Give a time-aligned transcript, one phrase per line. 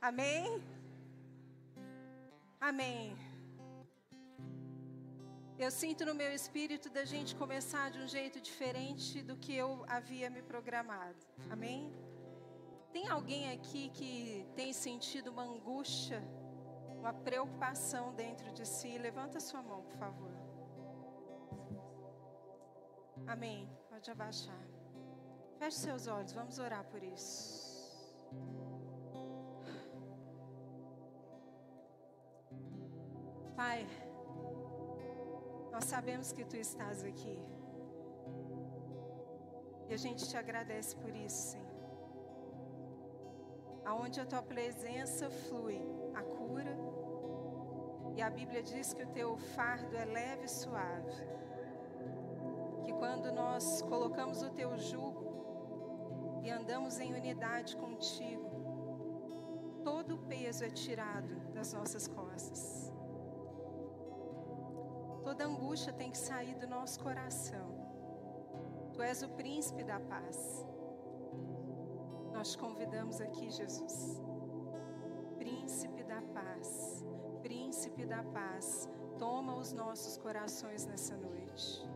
[0.00, 0.62] Amém?
[2.60, 3.16] Amém.
[5.58, 9.84] Eu sinto no meu espírito da gente começar de um jeito diferente do que eu
[9.88, 11.18] havia me programado.
[11.50, 11.92] Amém?
[12.92, 16.22] Tem alguém aqui que tem sentido uma angústia,
[17.00, 18.96] uma preocupação dentro de si?
[18.98, 20.30] Levanta sua mão, por favor.
[23.26, 23.68] Amém.
[23.90, 24.62] Pode abaixar.
[25.58, 27.68] Feche seus olhos, vamos orar por isso.
[33.58, 33.84] Pai,
[35.72, 37.36] nós sabemos que Tu estás aqui.
[39.88, 41.66] E a gente te agradece por isso, Senhor.
[43.84, 45.80] Aonde a Tua presença flui,
[46.14, 46.72] a cura.
[48.14, 51.26] E a Bíblia diz que o Teu fardo é leve e suave.
[52.84, 60.64] Que quando nós colocamos o Teu jugo e andamos em unidade contigo, todo o peso
[60.64, 62.87] é tirado das nossas costas.
[65.38, 67.68] Toda angústia tem que sair do nosso coração.
[68.92, 70.66] Tu és o príncipe da paz.
[72.32, 74.20] Nós te convidamos aqui, Jesus.
[75.38, 77.04] Príncipe da paz,
[77.40, 81.88] príncipe da paz, toma os nossos corações nessa noite.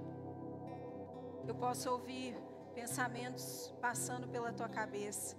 [1.48, 2.37] Eu posso ouvir
[2.77, 5.37] pensamentos passando pela tua cabeça.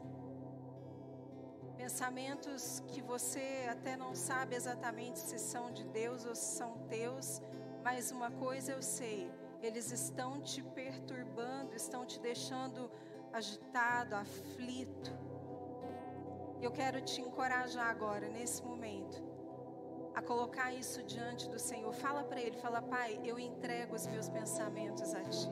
[1.77, 7.41] Pensamentos que você até não sabe exatamente se são de Deus ou se são teus,
[7.83, 9.29] mas uma coisa eu sei,
[9.61, 12.89] eles estão te perturbando, estão te deixando
[13.31, 15.11] agitado, aflito.
[16.61, 19.21] Eu quero te encorajar agora, nesse momento,
[20.15, 21.91] a colocar isso diante do Senhor.
[21.93, 25.49] Fala para Ele, fala, Pai, eu entrego os meus pensamentos a Ti.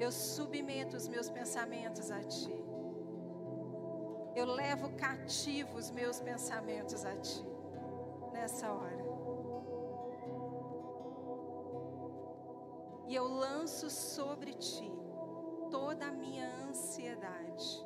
[0.00, 2.64] Eu submeto os meus pensamentos a Ti.
[4.34, 7.44] Eu levo cativo os meus pensamentos a Ti,
[8.32, 9.05] nessa hora.
[13.66, 14.88] Lanço sobre ti
[15.72, 17.84] toda a minha ansiedade.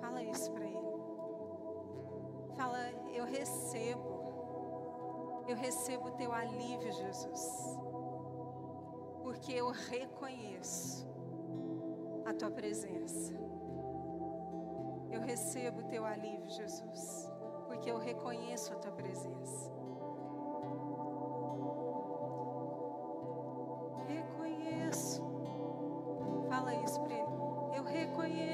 [0.00, 1.02] Fala isso para ele.
[2.56, 2.78] Fala,
[3.12, 5.42] eu recebo.
[5.48, 7.76] Eu recebo o teu alívio, Jesus.
[9.24, 11.04] Porque eu reconheço
[12.24, 13.34] a tua presença.
[15.10, 17.28] Eu recebo o teu alívio, Jesus.
[17.66, 19.77] Porque eu reconheço a tua presença.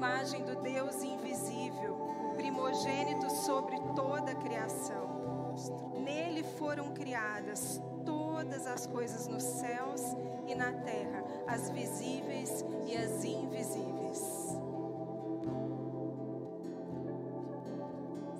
[0.00, 1.92] imagem do Deus invisível,
[2.30, 5.52] o primogênito sobre toda a criação.
[6.02, 10.00] Nele foram criadas todas as coisas nos céus
[10.46, 14.58] e na terra, as visíveis e as invisíveis.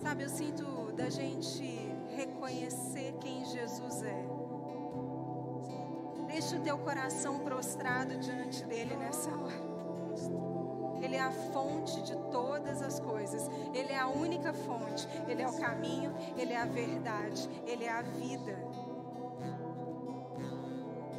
[0.02, 1.62] Sabe, eu sinto da gente
[2.16, 4.24] reconhecer quem Jesus é.
[6.26, 9.69] Deixa o teu coração prostrado diante dele nessa hora.
[11.10, 13.50] Ele é a fonte de todas as coisas.
[13.74, 15.08] Ele é a única fonte.
[15.26, 18.56] Ele é o caminho, ele é a verdade, ele é a vida.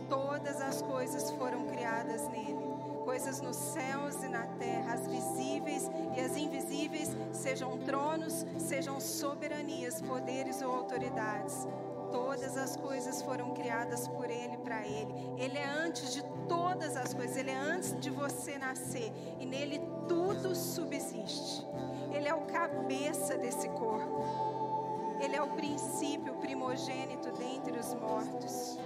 [0.07, 2.63] Todas as coisas foram criadas nele,
[3.03, 10.01] coisas nos céus e na terra, as visíveis e as invisíveis, sejam tronos, sejam soberanias,
[10.01, 11.67] poderes ou autoridades.
[12.11, 15.13] Todas as coisas foram criadas por Ele, para Ele.
[15.37, 19.81] Ele é antes de todas as coisas, Ele é antes de você nascer, e nele
[20.07, 21.65] tudo subsiste.
[22.13, 24.23] Ele é o cabeça desse corpo.
[25.21, 28.77] Ele é o princípio, o primogênito dentre os mortos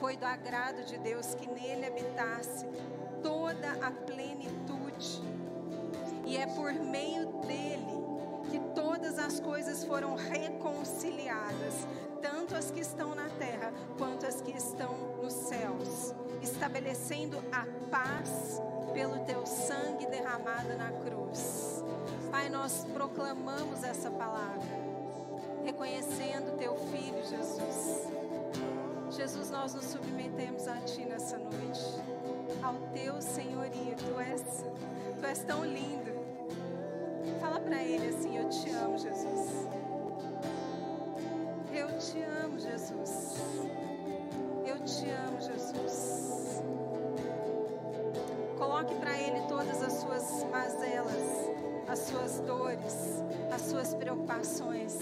[0.00, 2.66] foi do agrado de Deus que nele habitasse
[3.22, 5.22] toda a plenitude.
[6.26, 7.99] E é por meio dele
[8.74, 11.74] todas as coisas foram reconciliadas,
[12.20, 18.60] tanto as que estão na terra quanto as que estão nos céus, estabelecendo a paz
[18.92, 21.84] pelo teu sangue derramado na cruz.
[22.30, 24.68] Pai, nós proclamamos essa palavra,
[25.64, 28.20] reconhecendo teu filho Jesus
[29.10, 32.00] Jesus, nós nos submetemos a Ti nessa noite.
[32.62, 33.96] ao teu senhorio.
[33.96, 34.64] Tu és,
[35.18, 36.19] tu és tão lindo.
[37.40, 39.68] Fala para ele assim: Eu te amo, Jesus.
[41.72, 43.36] Eu te amo, Jesus.
[44.66, 46.62] Eu te amo, Jesus.
[48.58, 51.50] Coloque para ele todas as suas mazelas,
[51.88, 54.98] as suas dores, as suas preocupações.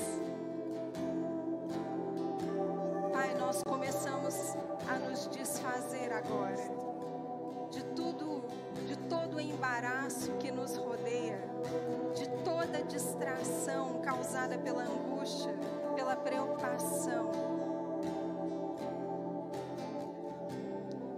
[14.63, 15.55] Pela angústia,
[15.95, 17.31] pela preocupação.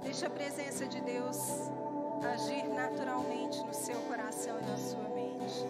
[0.02, 1.38] Deixa a presença de Deus
[2.32, 5.66] agir naturalmente no seu coração e na sua mente.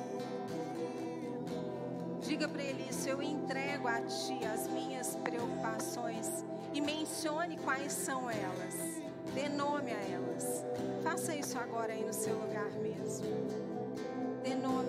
[2.20, 8.30] Diga para ele isso, eu entrego a ti as minhas preocupações e mencione quais são
[8.30, 9.02] elas.
[9.34, 10.64] Dê nome a elas.
[11.02, 13.26] Faça isso agora aí no seu lugar mesmo.
[14.42, 14.79] Dê nome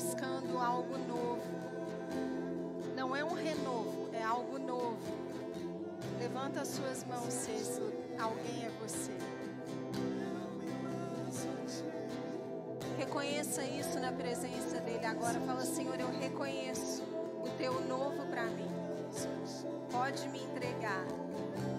[0.00, 1.42] buscando algo novo.
[2.96, 4.96] Não é um renovo, é algo novo.
[6.18, 7.50] Levanta as suas mãos se
[8.18, 9.12] alguém é você.
[12.96, 15.38] Reconheça isso na presença dele agora.
[15.40, 17.02] Fala, Senhor, eu reconheço
[17.42, 18.70] o teu novo para mim.
[19.90, 21.04] Pode me entregar.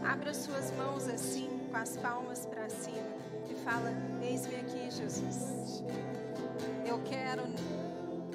[0.03, 3.07] Abra suas mãos assim, com as palmas para cima,
[3.49, 3.91] e fala:
[4.21, 5.83] Eis-me aqui, Jesus.
[6.85, 7.43] Eu quero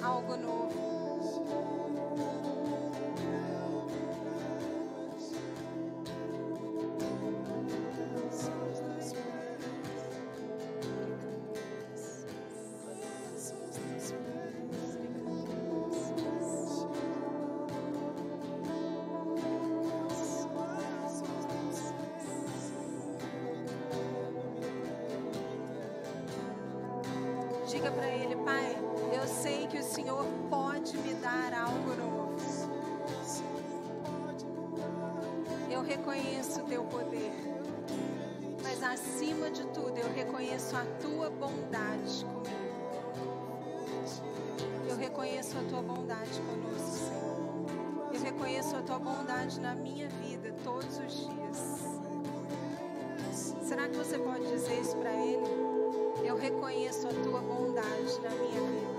[0.01, 0.86] algo novo.
[40.77, 42.47] A tua bondade comigo.
[44.87, 48.13] Eu reconheço a tua bondade conosco, Senhor.
[48.13, 51.83] Eu reconheço a tua bondade na minha vida todos os dias.
[53.63, 55.47] Será que você pode dizer isso para ele?
[56.23, 58.97] Eu reconheço a tua bondade na minha vida.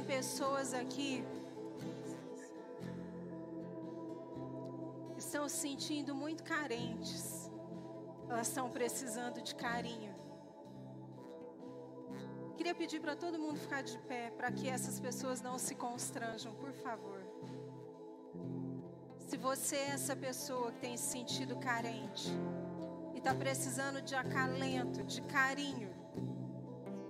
[0.00, 1.24] Pessoas aqui
[5.16, 7.50] estão se sentindo muito carentes.
[8.28, 10.14] Elas estão precisando de carinho.
[12.56, 16.54] Queria pedir para todo mundo ficar de pé para que essas pessoas não se constranjam,
[16.54, 17.20] por favor.
[19.18, 22.30] Se você é essa pessoa que tem se sentido carente
[23.14, 25.90] e está precisando de acalento, de carinho,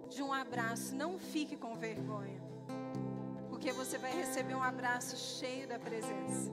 [0.08, 2.41] de um abraço, não fique com vergonha
[3.62, 6.50] porque você vai receber um abraço cheio da presença.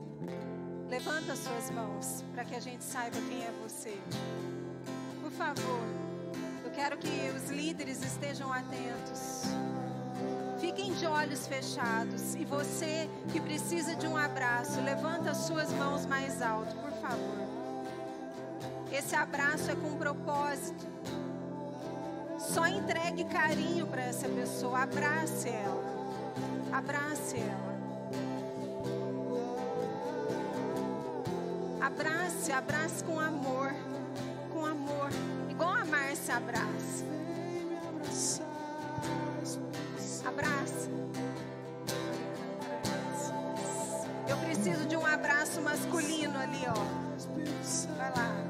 [0.88, 3.98] Levanta suas mãos para que a gente saiba quem é você.
[5.20, 5.82] Por favor,
[6.64, 9.46] eu quero que os líderes estejam atentos.
[10.60, 12.36] Fiquem de olhos fechados.
[12.36, 17.40] E você que precisa de um abraço, levanta suas mãos mais alto, por favor.
[18.94, 20.86] Esse abraço é com propósito.
[22.38, 25.89] Só entregue carinho para essa pessoa, abrace ela.
[26.72, 27.70] Abrace ela.
[31.82, 33.74] Abrace, abrace com amor.
[34.54, 35.10] Com amor.
[35.50, 37.06] Igual a Márcia abraça.
[40.26, 40.90] Abraça.
[44.28, 47.00] Eu preciso de um abraço masculino ali, ó.
[47.98, 48.49] Vai lá.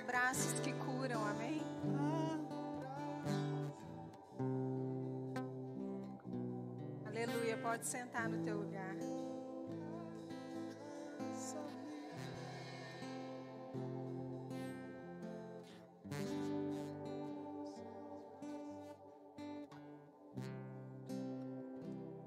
[0.00, 1.60] abraços que curam, amém?
[7.06, 8.96] Aleluia, pode sentar no teu lugar.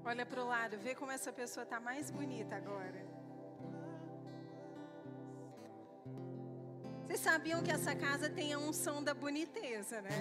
[0.04, 3.03] Olha para o lado, vê como essa pessoa está mais bonita agora.
[7.44, 10.18] Sabiam que essa casa tem a unção da boniteza, né?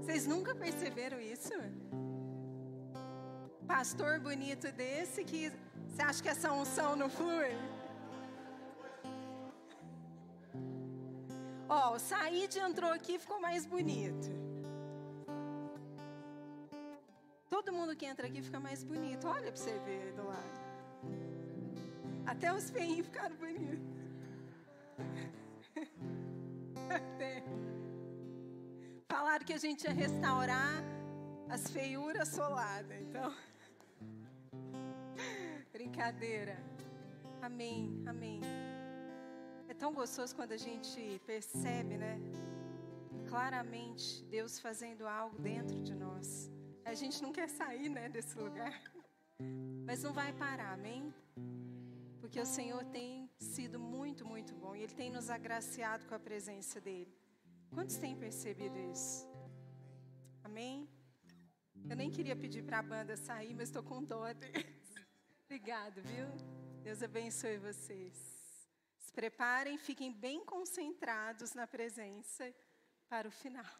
[0.00, 1.52] Vocês nunca perceberam isso?
[3.66, 5.52] Pastor bonito desse que
[5.86, 7.50] você acha que essa unção não flui?
[11.68, 14.30] Ó, o Said entrou aqui e ficou mais bonito.
[17.50, 19.28] Todo mundo que entra aqui fica mais bonito.
[19.28, 20.56] Olha para você ver do lado.
[22.24, 23.85] Até os feinhos ficaram bonitos.
[29.46, 30.82] Que a gente ia restaurar
[31.48, 33.32] as feiuras soladas, então.
[35.72, 36.58] Brincadeira.
[37.40, 38.40] Amém, amém.
[39.68, 42.18] É tão gostoso quando a gente percebe, né?
[43.28, 46.50] Claramente Deus fazendo algo dentro de nós.
[46.84, 48.82] A gente não quer sair, né, desse lugar.
[49.84, 51.14] Mas não vai parar, amém?
[52.20, 56.18] Porque o Senhor tem sido muito, muito bom e Ele tem nos agraciado com a
[56.18, 57.16] presença dEle.
[57.70, 59.35] Quantos têm percebido isso?
[60.46, 60.88] Amém?
[61.90, 64.22] Eu nem queria pedir para a banda sair, mas estou com dó.
[65.44, 66.28] Obrigado, viu?
[66.84, 68.16] Deus abençoe vocês.
[68.96, 72.54] Se preparem, fiquem bem concentrados na presença
[73.08, 73.74] para o final.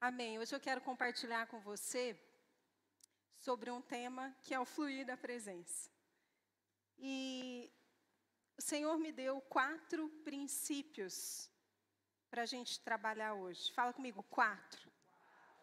[0.00, 0.38] Amém.
[0.38, 2.16] Hoje eu quero compartilhar com você
[3.40, 5.90] sobre um tema que é o fluir da presença.
[6.96, 7.72] E
[8.56, 11.50] o Senhor me deu quatro princípios
[12.30, 13.72] para a gente trabalhar hoje.
[13.72, 14.91] Fala comigo, quatro.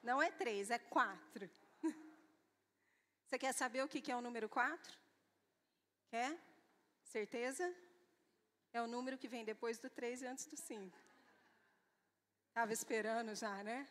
[0.01, 1.49] Não é três, é quatro.
[3.27, 4.97] Você quer saber o que é o número 4?
[6.09, 6.39] Quer?
[7.03, 7.75] Certeza?
[8.71, 10.97] É o número que vem depois do 3 e antes do 5.
[12.49, 13.87] Estava esperando já, né?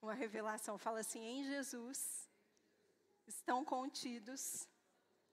[0.00, 0.78] Uma revelação.
[0.78, 2.28] Fala assim: em Jesus
[3.26, 4.68] estão contidos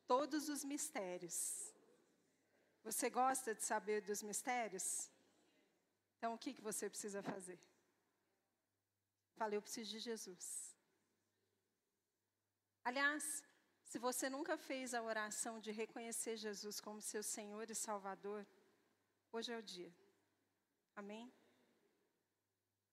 [0.07, 1.73] todos os mistérios.
[2.83, 5.09] Você gosta de saber dos mistérios?
[6.17, 7.59] Então, o que, que você precisa fazer?
[9.39, 10.45] Falei, eu preciso de Jesus.
[12.83, 13.23] Aliás,
[13.89, 18.45] se você nunca fez a oração de reconhecer Jesus como seu Senhor e Salvador,
[19.31, 19.91] hoje é o dia.
[20.93, 21.31] Amém?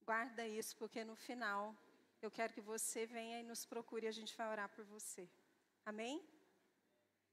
[0.04, 1.76] Guarda isso, porque no final
[2.22, 5.28] eu quero que você venha e nos procure e a gente vai orar por você.
[5.84, 6.16] Amém?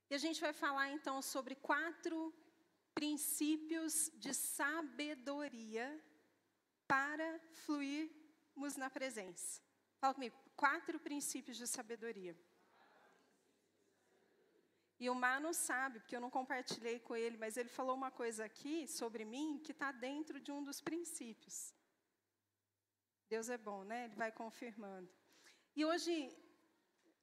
[0.10, 2.34] E a gente vai falar então sobre quatro
[2.96, 5.88] princípios de sabedoria
[6.88, 7.30] para
[8.54, 9.62] fluirmos na presença.
[10.00, 12.36] Fala comigo, quatro princípios de sabedoria.
[15.00, 18.12] E o Mar não sabe, porque eu não compartilhei com ele, mas ele falou uma
[18.12, 21.74] coisa aqui sobre mim que está dentro de um dos princípios.
[23.28, 24.06] Deus é bom, né?
[24.06, 25.10] Ele vai confirmando.
[25.76, 26.14] E hoje,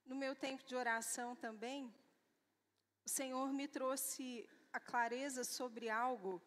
[0.05, 1.95] no meu tempo de oração também,
[3.05, 6.43] o Senhor me trouxe a clareza sobre algo,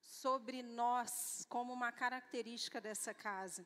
[0.00, 3.64] sobre nós, como uma característica dessa casa.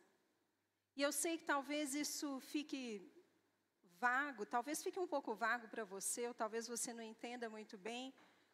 [0.97, 2.81] E eu sei que talvez isso fique
[3.99, 8.13] vago, talvez fique um pouco vago para você, ou talvez você não entenda muito bem,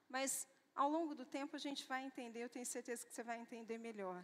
[0.08, 3.38] mas ao longo do tempo a gente vai entender, eu tenho certeza que você vai
[3.40, 4.20] entender melhor.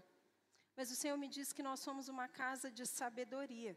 [0.76, 3.76] Mas o Senhor me diz que nós somos uma casa de sabedoria.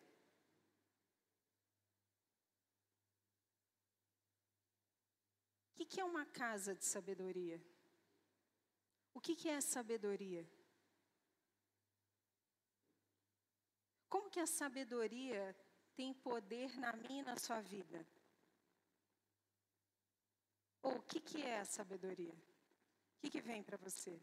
[5.73, 7.59] O que é uma casa de sabedoria?
[9.13, 10.43] O que é sabedoria?
[14.09, 15.55] Como que a sabedoria
[15.95, 18.05] tem poder na minha e na sua vida?
[20.81, 22.33] Ou o que, que é a sabedoria?
[22.33, 24.19] O que, que vem para você?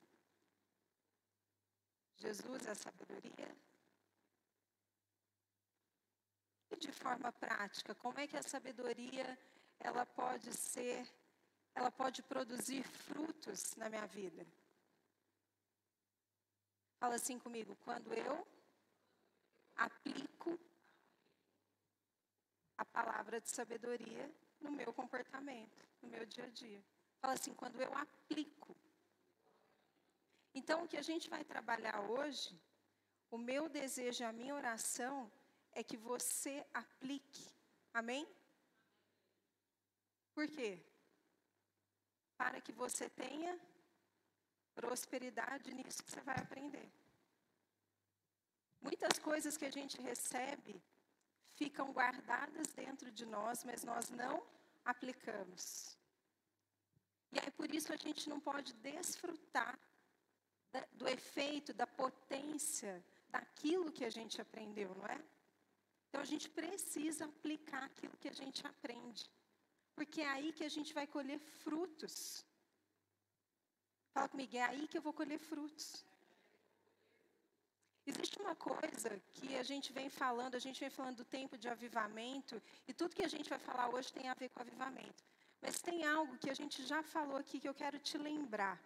[2.16, 3.56] Jesus é a sabedoria?
[6.70, 9.38] E de forma prática, como é que a sabedoria
[9.78, 11.06] ela pode ser,
[11.74, 14.46] ela pode produzir frutos na minha vida?
[16.98, 18.46] Fala assim comigo, quando eu
[19.76, 20.58] aplico
[22.76, 26.82] a palavra de sabedoria no meu comportamento, no meu dia a dia.
[27.20, 28.76] Fala assim, quando eu aplico.
[30.54, 32.60] Então, o que a gente vai trabalhar hoje,
[33.30, 35.30] o meu desejo, a minha oração
[35.72, 37.50] é que você aplique.
[37.92, 38.26] Amém?
[40.34, 40.78] Por quê?
[42.36, 43.58] Para que você tenha
[44.74, 46.90] prosperidade nisso que você vai aprender.
[48.88, 50.74] Muitas coisas que a gente recebe
[51.60, 54.36] ficam guardadas dentro de nós, mas nós não
[54.84, 55.64] aplicamos.
[57.32, 59.78] E aí por isso a gente não pode desfrutar
[60.92, 62.92] do efeito, da potência
[63.28, 65.20] daquilo que a gente aprendeu, não é?
[66.08, 69.24] Então a gente precisa aplicar aquilo que a gente aprende.
[69.96, 72.44] Porque é aí que a gente vai colher frutos.
[74.12, 76.04] Fala comigo, é aí que eu vou colher frutos.
[78.06, 81.68] Existe uma coisa que a gente vem falando, a gente vem falando do tempo de
[81.68, 85.24] avivamento, e tudo que a gente vai falar hoje tem a ver com avivamento.
[85.62, 88.78] Mas tem algo que a gente já falou aqui que eu quero te lembrar.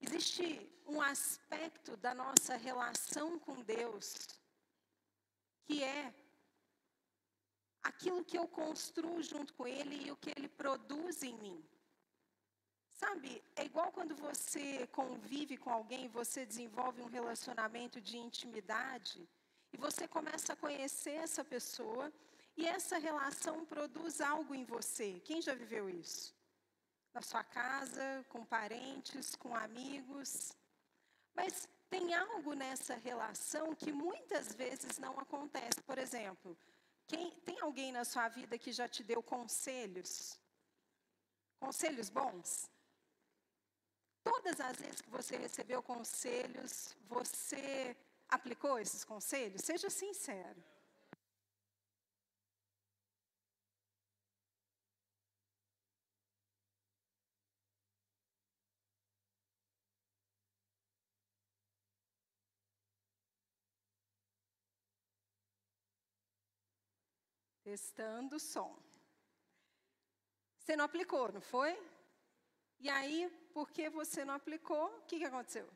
[0.00, 0.44] Existe
[0.86, 4.14] um aspecto da nossa relação com Deus
[5.66, 6.14] que é
[7.82, 11.64] aquilo que eu construo junto com Ele e o que Ele produz em mim.
[12.96, 19.28] Sabe, é igual quando você convive com alguém, você desenvolve um relacionamento de intimidade
[19.70, 22.10] e você começa a conhecer essa pessoa
[22.56, 25.20] e essa relação produz algo em você.
[25.26, 26.34] Quem já viveu isso?
[27.12, 30.52] Na sua casa, com parentes, com amigos.
[31.34, 35.82] Mas tem algo nessa relação que muitas vezes não acontece.
[35.82, 36.56] Por exemplo,
[37.06, 40.40] quem, tem alguém na sua vida que já te deu conselhos?
[41.60, 42.70] Conselhos bons?
[44.26, 47.96] Todas as vezes que você recebeu conselhos, você
[48.28, 49.62] aplicou esses conselhos?
[49.62, 50.60] Seja sincero.
[67.62, 68.76] Testando o som.
[70.58, 71.78] Você não aplicou, não foi?
[72.78, 75.68] E aí, porque você não aplicou, o que, que aconteceu?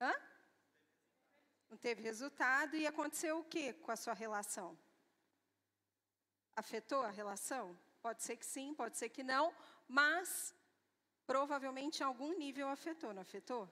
[0.00, 0.12] Hã?
[1.70, 4.76] Não teve resultado e aconteceu o que com a sua relação?
[6.56, 7.78] Afetou a relação?
[8.00, 9.54] Pode ser que sim, pode ser que não,
[9.86, 10.54] mas
[11.26, 13.68] provavelmente em algum nível afetou, não afetou?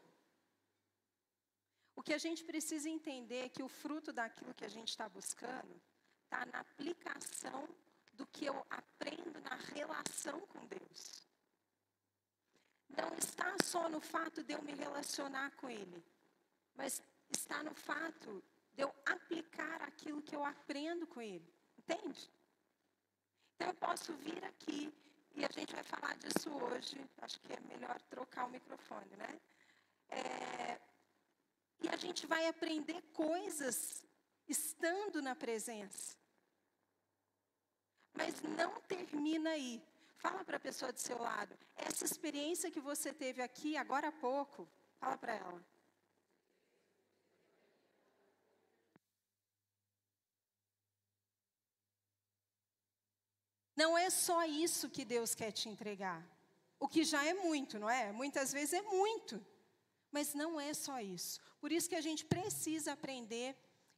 [1.97, 5.09] O que a gente precisa entender é que o fruto daquilo que a gente está
[5.09, 5.81] buscando
[6.25, 7.67] está na aplicação
[8.17, 11.27] do que eu aprendo na relação com Deus.
[12.89, 16.03] Não está só no fato de eu me relacionar com Ele,
[16.75, 18.43] mas está no fato
[18.75, 21.53] de eu aplicar aquilo que eu aprendo com Ele.
[21.79, 22.31] Entende?
[23.55, 24.93] Então eu posso vir aqui
[25.35, 26.99] e a gente vai falar disso hoje.
[27.19, 29.41] Acho que é melhor trocar o microfone, né?
[30.09, 30.81] É,
[31.83, 34.05] e a gente vai aprender coisas
[34.49, 36.17] estando na presença.
[38.17, 39.83] Mas não termina aí.
[40.17, 41.57] Fala para a pessoa do seu lado.
[41.77, 45.63] Essa experiência que você teve aqui agora há pouco, fala para ela.
[53.77, 56.27] Não é só isso que Deus quer te entregar.
[56.81, 58.11] O que já é muito, não é?
[58.11, 59.45] Muitas vezes é muito.
[60.11, 61.39] Mas não é só isso.
[61.61, 63.55] Por isso que a gente precisa aprender,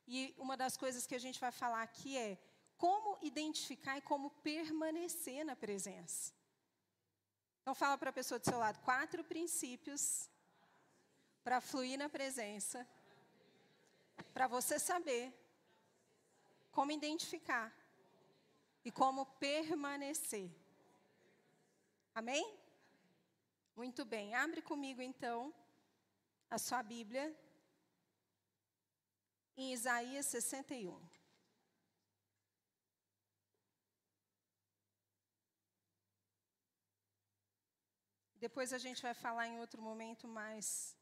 [0.07, 2.37] e uma das coisas que a gente vai falar aqui é
[2.79, 6.33] como identificar e como permanecer na presença.
[7.61, 10.31] Então fala para a pessoa do seu lado, quatro princípios
[11.43, 12.87] para fluir na presença,
[14.33, 15.33] para você saber
[16.71, 17.75] como identificar
[18.85, 20.51] e como permanecer.
[22.15, 22.59] Amém?
[23.75, 25.55] Muito bem, abre comigo então
[26.51, 27.37] a sua Bíblia
[29.57, 31.08] em Isaías 61.
[38.39, 40.97] Depois a gente vai falar em outro momento mais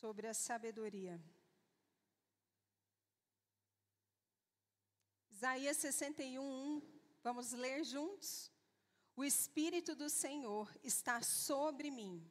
[0.00, 1.20] sobre a sabedoria.
[5.30, 6.82] Isaías 61, 1.
[7.22, 8.50] Vamos ler juntos?
[9.16, 12.30] O Espírito do Senhor está sobre mim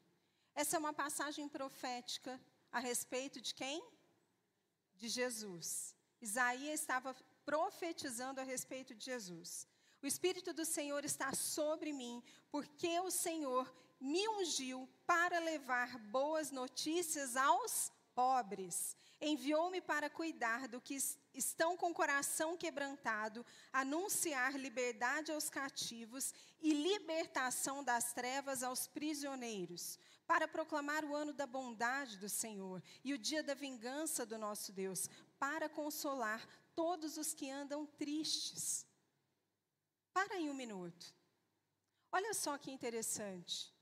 [0.61, 2.37] essa é uma passagem profética
[2.69, 3.81] a respeito de quem?
[4.95, 5.95] De Jesus.
[6.21, 7.15] Isaías estava
[7.45, 9.65] profetizando a respeito de Jesus.
[10.01, 16.51] O Espírito do Senhor está sobre mim, porque o Senhor me ungiu para levar boas
[16.51, 18.95] notícias aos pobres.
[19.21, 20.97] Enviou-me para cuidar do que
[21.33, 29.99] estão com o coração quebrantado, anunciar liberdade aos cativos e libertação das trevas aos prisioneiros,
[30.25, 34.71] para proclamar o ano da bondade do Senhor e o dia da vingança do nosso
[34.71, 38.88] Deus, para consolar todos os que andam tristes.
[40.19, 41.05] Para aí um minuto.
[42.11, 43.73] Olha só que interessante.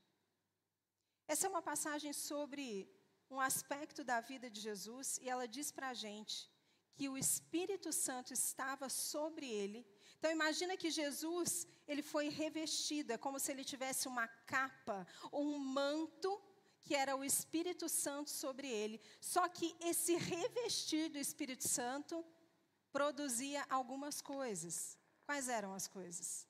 [1.26, 2.88] Essa é uma passagem sobre
[3.28, 6.48] um aspecto da vida de Jesus e ela diz para a gente
[6.94, 9.84] que o Espírito Santo estava sobre ele.
[10.16, 15.58] Então imagina que Jesus ele foi revestido, é como se ele tivesse uma capa, um
[15.58, 16.40] manto
[16.82, 19.00] que era o Espírito Santo sobre ele.
[19.20, 22.24] Só que esse revestir do Espírito Santo
[22.92, 24.97] produzia algumas coisas.
[25.28, 26.48] Quais eram as coisas?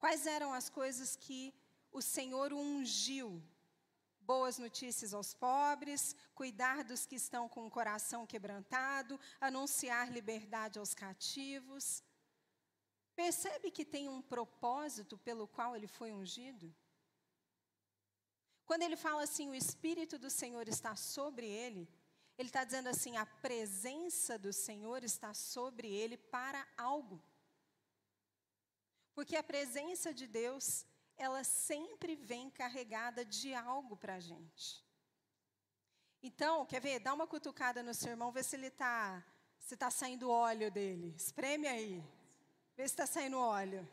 [0.00, 1.54] Quais eram as coisas que
[1.92, 3.40] o Senhor ungiu?
[4.22, 10.92] Boas notícias aos pobres, cuidar dos que estão com o coração quebrantado, anunciar liberdade aos
[10.92, 12.02] cativos.
[13.14, 16.74] Percebe que tem um propósito pelo qual ele foi ungido?
[18.66, 21.88] Quando ele fala assim, o Espírito do Senhor está sobre ele,
[22.36, 27.22] ele está dizendo assim: a presença do Senhor está sobre ele para algo.
[29.14, 34.84] Porque a presença de Deus, ela sempre vem carregada de algo para a gente.
[36.22, 37.00] Então, quer ver?
[37.00, 39.24] Dá uma cutucada no seu irmão, vê se ele está
[39.58, 41.14] se tá saindo óleo dele.
[41.16, 42.04] Espreme aí.
[42.76, 43.88] Vê se está saindo óleo.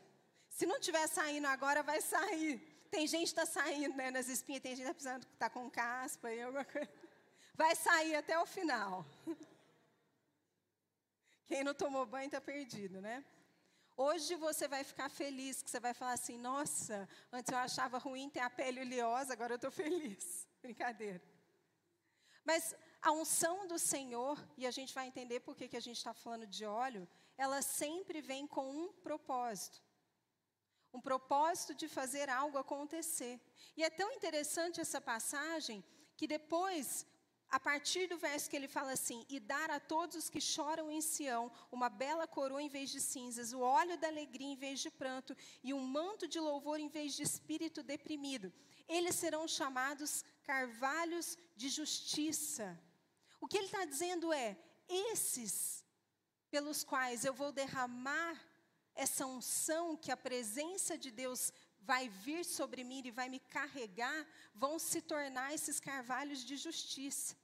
[0.48, 2.58] Se não estiver saindo agora, vai sair.
[2.90, 6.32] Tem gente que está saindo né, nas espinhas, tem gente que está tá com caspa
[6.32, 6.90] e alguma coisa.
[7.54, 9.06] Vai sair até o final.
[11.46, 13.24] Quem não tomou banho está perdido, né?
[14.02, 18.30] Hoje você vai ficar feliz, que você vai falar assim: nossa, antes eu achava ruim
[18.30, 20.48] ter a pele oleosa, agora eu estou feliz.
[20.62, 21.20] Brincadeira.
[22.42, 25.98] Mas a unção do Senhor, e a gente vai entender por que, que a gente
[25.98, 29.82] está falando de óleo, ela sempre vem com um propósito.
[30.94, 33.38] Um propósito de fazer algo acontecer.
[33.76, 35.84] E é tão interessante essa passagem
[36.16, 37.06] que depois,
[37.50, 40.90] a partir do verso que ele fala assim: E dar a todos os que choram
[40.90, 44.80] em Sião uma bela coroa em vez de cinzas, o óleo da alegria em vez
[44.80, 48.52] de pranto, e um manto de louvor em vez de espírito deprimido.
[48.88, 52.78] Eles serão chamados carvalhos de justiça.
[53.40, 54.56] O que ele está dizendo é:
[54.88, 55.84] esses
[56.50, 58.34] pelos quais eu vou derramar
[58.94, 64.26] essa unção que a presença de Deus vai vir sobre mim e vai me carregar,
[64.54, 67.36] vão se tornar esses carvalhos de justiça.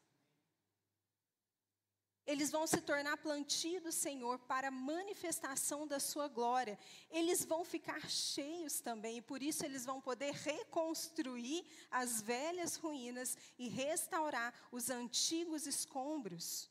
[2.26, 6.76] Eles vão se tornar plantio do Senhor para manifestação da sua glória.
[7.08, 13.38] Eles vão ficar cheios também, e por isso eles vão poder reconstruir as velhas ruínas
[13.56, 16.68] e restaurar os antigos escombros.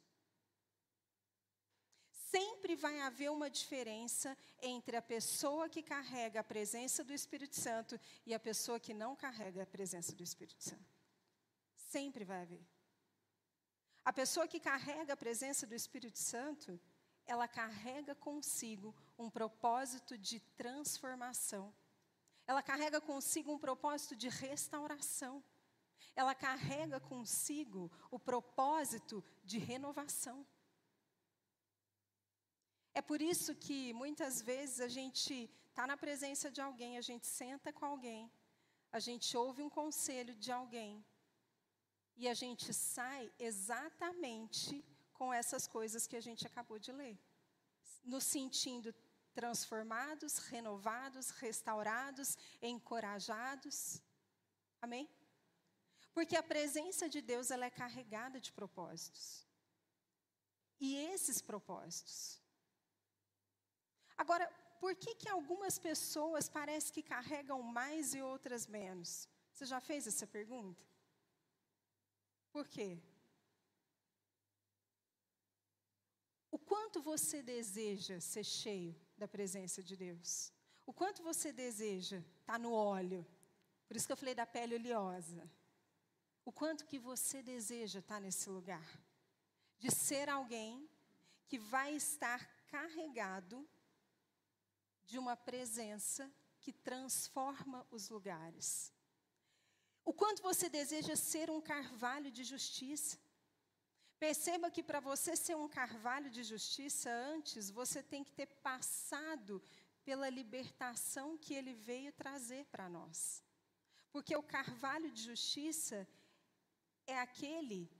[2.29, 7.97] Sempre vai haver uma diferença entre a pessoa que carrega a presença do Espírito Santo
[8.25, 10.93] e a pessoa que não carrega a presença do Espírito Santo.
[11.77, 12.74] Sempre vai haver.
[14.05, 16.79] A pessoa que carrega a presença do Espírito Santo,
[17.25, 21.73] ela carrega consigo um propósito de transformação.
[22.45, 25.43] Ela carrega consigo um propósito de restauração.
[26.15, 30.45] Ela carrega consigo o propósito de renovação.
[32.93, 37.25] É por isso que muitas vezes a gente está na presença de alguém, a gente
[37.25, 38.31] senta com alguém,
[38.91, 41.03] a gente ouve um conselho de alguém
[42.17, 47.17] e a gente sai exatamente com essas coisas que a gente acabou de ler,
[48.03, 48.93] nos sentindo
[49.33, 54.01] transformados, renovados, restaurados, encorajados.
[54.81, 55.09] Amém?
[56.13, 59.45] Porque a presença de Deus ela é carregada de propósitos.
[60.79, 62.41] E esses propósitos
[64.17, 64.47] Agora,
[64.79, 69.27] por que, que algumas pessoas parece que carregam mais e outras menos?
[69.53, 70.83] Você já fez essa pergunta?
[72.55, 72.97] Por quê?
[76.49, 80.53] O quanto você deseja ser cheio da presença de Deus?
[80.85, 83.27] O quanto você deseja estar tá no óleo?
[83.85, 85.51] Por isso que eu falei da pele oleosa.
[86.45, 88.89] O quanto que você deseja estar tá nesse lugar?
[89.77, 90.89] De ser alguém
[91.49, 93.67] que vai estar carregado
[95.05, 98.94] de uma presença que transforma os lugares.
[100.09, 103.17] O quanto você deseja ser um carvalho de justiça.
[104.19, 109.61] Perceba que para você ser um carvalho de justiça, antes você tem que ter passado
[110.05, 113.43] pela libertação que ele veio trazer para nós.
[114.11, 116.07] Porque o carvalho de justiça
[117.07, 117.91] é aquele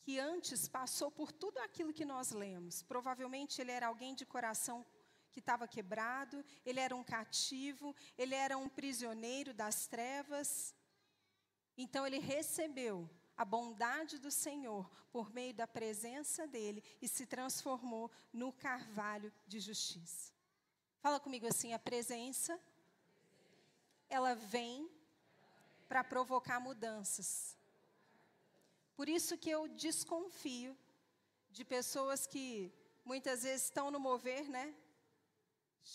[0.00, 2.82] que antes passou por tudo aquilo que nós lemos.
[2.82, 4.84] Provavelmente ele era alguém de coração
[5.30, 10.74] que estava quebrado, ele era um cativo, ele era um prisioneiro das trevas.
[11.78, 18.10] Então ele recebeu a bondade do Senhor por meio da presença dele e se transformou
[18.32, 20.32] no carvalho de justiça.
[21.00, 22.60] Fala comigo assim: a presença,
[24.10, 24.90] ela vem
[25.88, 27.56] para provocar mudanças.
[28.96, 30.76] Por isso que eu desconfio
[31.52, 32.72] de pessoas que
[33.04, 34.74] muitas vezes estão no mover, né?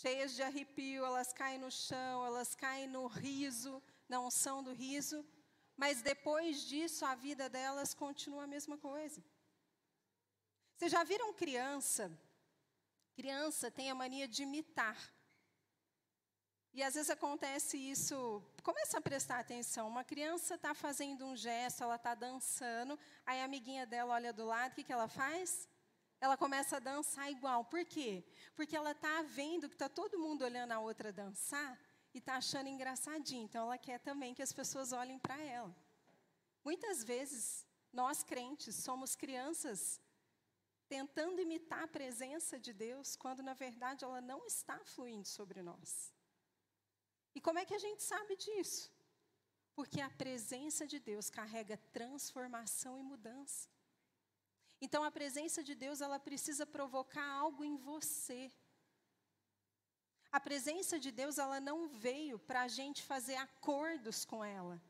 [0.00, 5.24] cheias de arrepio, elas caem no chão, elas caem no riso, na unção do riso,
[5.76, 9.22] mas depois disso a vida delas continua a mesma coisa.
[10.76, 12.10] Vocês já viram criança?
[13.14, 14.98] Criança tem a mania de imitar.
[16.72, 19.86] E às vezes acontece isso, começa a prestar atenção.
[19.86, 24.44] Uma criança está fazendo um gesto, ela está dançando, aí a amiguinha dela olha do
[24.44, 25.68] lado, o que, que ela faz?
[26.20, 27.64] Ela começa a dançar igual.
[27.64, 28.24] Por quê?
[28.56, 31.78] Porque ela está vendo que está todo mundo olhando a outra dançar
[32.14, 33.44] e está achando engraçadinho.
[33.44, 35.74] Então ela quer também que as pessoas olhem para ela.
[36.64, 40.00] Muitas vezes, nós crentes somos crianças
[40.88, 46.14] tentando imitar a presença de Deus, quando na verdade ela não está fluindo sobre nós.
[47.34, 48.92] E como é que a gente sabe disso?
[49.74, 53.68] Porque a presença de Deus carrega transformação e mudança.
[54.80, 58.52] Então a presença de Deus, ela precisa provocar algo em você.
[60.36, 64.82] A presença de Deus, ela não veio para a gente fazer acordos com ela.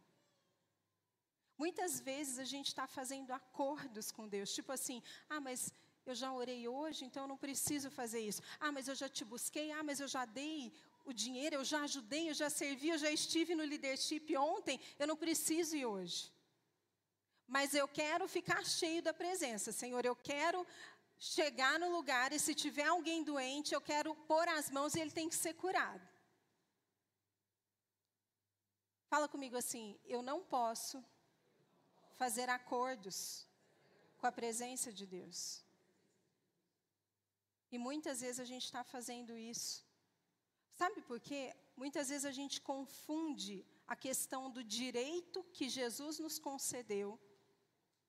[1.58, 5.70] Muitas vezes a gente está fazendo acordos com Deus, tipo assim, ah, mas
[6.06, 8.40] eu já orei hoje, então eu não preciso fazer isso.
[8.58, 10.72] Ah, mas eu já te busquei, ah, mas eu já dei
[11.04, 15.06] o dinheiro, eu já ajudei, eu já servi, eu já estive no leadership ontem, eu
[15.06, 16.32] não preciso ir hoje.
[17.46, 20.66] Mas eu quero ficar cheio da presença, Senhor, eu quero
[21.24, 25.10] chegar no lugar e se tiver alguém doente, eu quero pôr as mãos e ele
[25.18, 26.06] tem que ser curado.
[29.12, 31.02] Fala comigo assim, eu não posso
[32.20, 33.18] fazer acordos
[34.18, 35.38] com a presença de Deus.
[37.72, 39.84] E muitas vezes a gente está fazendo isso.
[40.80, 41.42] Sabe por quê?
[41.74, 47.18] Muitas vezes a gente confunde a questão do direito que Jesus nos concedeu.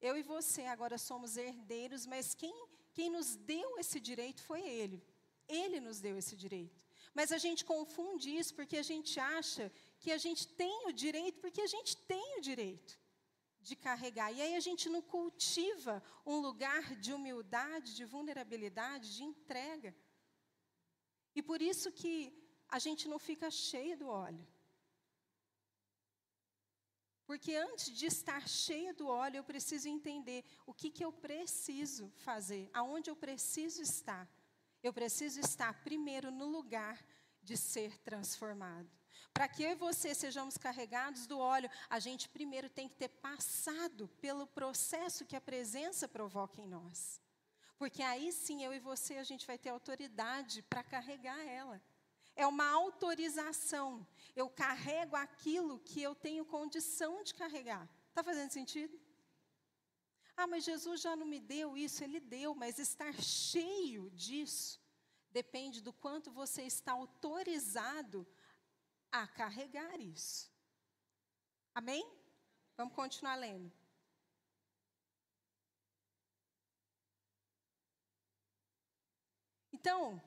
[0.02, 2.56] Eu e você agora somos herdeiros, mas quem,
[2.96, 5.00] quem nos deu esse direito foi Ele.
[5.48, 6.82] Ele nos deu esse direito.
[7.18, 9.66] Mas a gente confunde isso porque a gente acha
[10.02, 12.94] que a gente tem o direito, porque a gente tem o direito
[13.68, 14.30] de carregar.
[14.32, 19.92] E aí a gente não cultiva um lugar de humildade, de vulnerabilidade, de entrega.
[21.38, 22.14] E por isso que
[22.78, 24.46] a gente não fica cheio do óleo.
[27.26, 32.12] Porque antes de estar cheio do óleo, eu preciso entender o que, que eu preciso
[32.18, 34.30] fazer, aonde eu preciso estar.
[34.84, 37.04] Eu preciso estar primeiro no lugar
[37.42, 38.90] de ser transformado.
[39.34, 43.10] Para que eu e você sejamos carregados do óleo, a gente primeiro tem que ter
[43.10, 47.20] passado pelo processo que a presença provoca em nós.
[47.78, 51.82] Porque aí sim eu e você a gente vai ter autoridade para carregar ela.
[52.36, 54.06] É uma autorização.
[54.36, 57.90] Eu carrego aquilo que eu tenho condição de carregar.
[58.10, 59.00] Está fazendo sentido?
[60.38, 64.84] Ah, mas Jesus já não me deu isso, Ele deu, mas estar cheio disso
[65.32, 68.26] depende do quanto você está autorizado
[69.12, 70.50] a carregar isso.
[71.74, 72.06] Amém?
[72.78, 73.72] Vamos continuar lendo.
[79.74, 80.22] Então,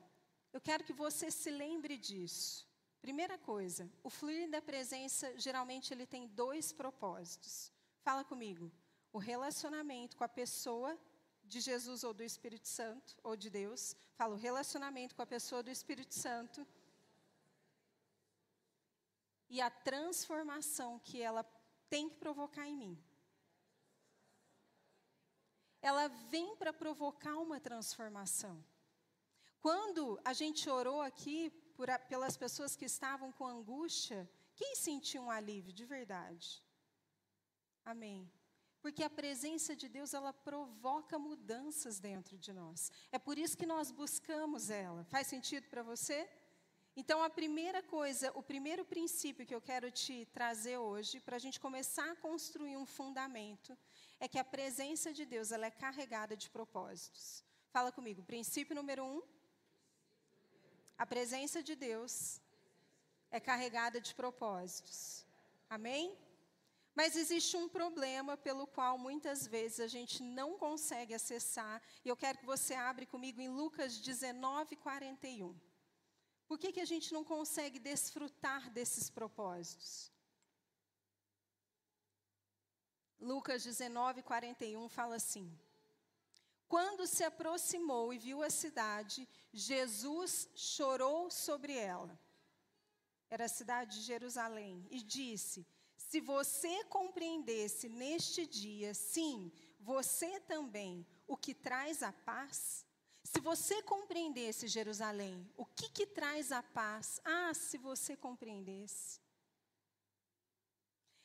[0.51, 2.67] eu quero que você se lembre disso.
[3.01, 7.71] Primeira coisa, o fluir da presença geralmente ele tem dois propósitos.
[8.01, 8.71] Fala comigo.
[9.13, 10.97] O relacionamento com a pessoa
[11.43, 13.95] de Jesus ou do Espírito Santo ou de Deus.
[14.15, 16.65] Fala o relacionamento com a pessoa do Espírito Santo.
[19.49, 21.43] E a transformação que ela
[21.89, 23.03] tem que provocar em mim.
[25.81, 28.63] Ela vem para provocar uma transformação.
[29.61, 35.31] Quando a gente orou aqui por, pelas pessoas que estavam com angústia, quem sentiu um
[35.31, 36.63] alívio de verdade?
[37.83, 38.31] Amém.
[38.81, 42.91] Porque a presença de Deus, ela provoca mudanças dentro de nós.
[43.11, 45.03] É por isso que nós buscamos ela.
[45.05, 46.29] Faz sentido para você?
[46.95, 51.39] Então, a primeira coisa, o primeiro princípio que eu quero te trazer hoje, para a
[51.39, 53.77] gente começar a construir um fundamento,
[54.19, 57.43] é que a presença de Deus, ela é carregada de propósitos.
[57.69, 59.21] Fala comigo, princípio número um,
[60.99, 62.41] a presença de Deus
[63.31, 65.25] é carregada de propósitos.
[65.69, 66.05] Amém?
[66.93, 72.17] Mas existe um problema pelo qual muitas vezes a gente não consegue acessar, e eu
[72.17, 75.57] quero que você abra comigo em Lucas 19, 41.
[76.49, 80.11] Por que, que a gente não consegue desfrutar desses propósitos?
[83.21, 85.47] Lucas 19, 41 fala assim:
[86.69, 92.17] quando se aproximou e viu a cidade, Jesus chorou sobre ela.
[93.27, 94.85] Era a cidade de Jerusalém.
[94.91, 95.65] E disse:
[95.97, 102.85] Se você compreendesse neste dia, sim, você também, o que traz a paz.
[103.23, 107.19] Se você compreendesse, Jerusalém, o que, que traz a paz?
[107.25, 109.19] Ah, se você compreendesse.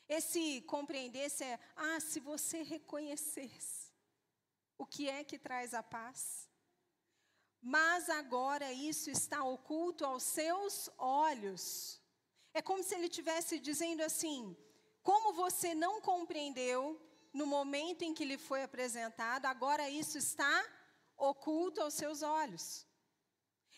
[0.09, 3.84] Esse compreendesse é, ah, se você reconhecesse
[4.77, 6.49] o que é que traz a paz.
[7.61, 12.01] Mas agora isso está oculto aos seus olhos.
[12.53, 14.55] É como se ele estivesse dizendo assim:
[15.01, 17.01] como você não compreendeu
[17.33, 20.65] no momento em que lhe foi apresentado, agora isso está
[21.17, 22.85] oculto aos seus olhos.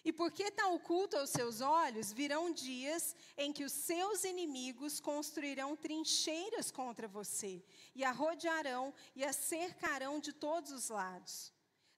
[0.08, 5.76] E porque está oculto aos seus olhos, virão dias em que os seus inimigos construirão
[5.76, 7.62] trincheiras contra você,
[7.94, 11.52] e a rodearão e a cercarão de todos os lados.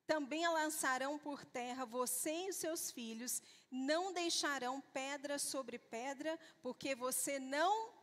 [0.08, 6.40] Também a lançarão por terra você e os seus filhos, não deixarão pedra sobre pedra,
[6.64, 7.94] porque você não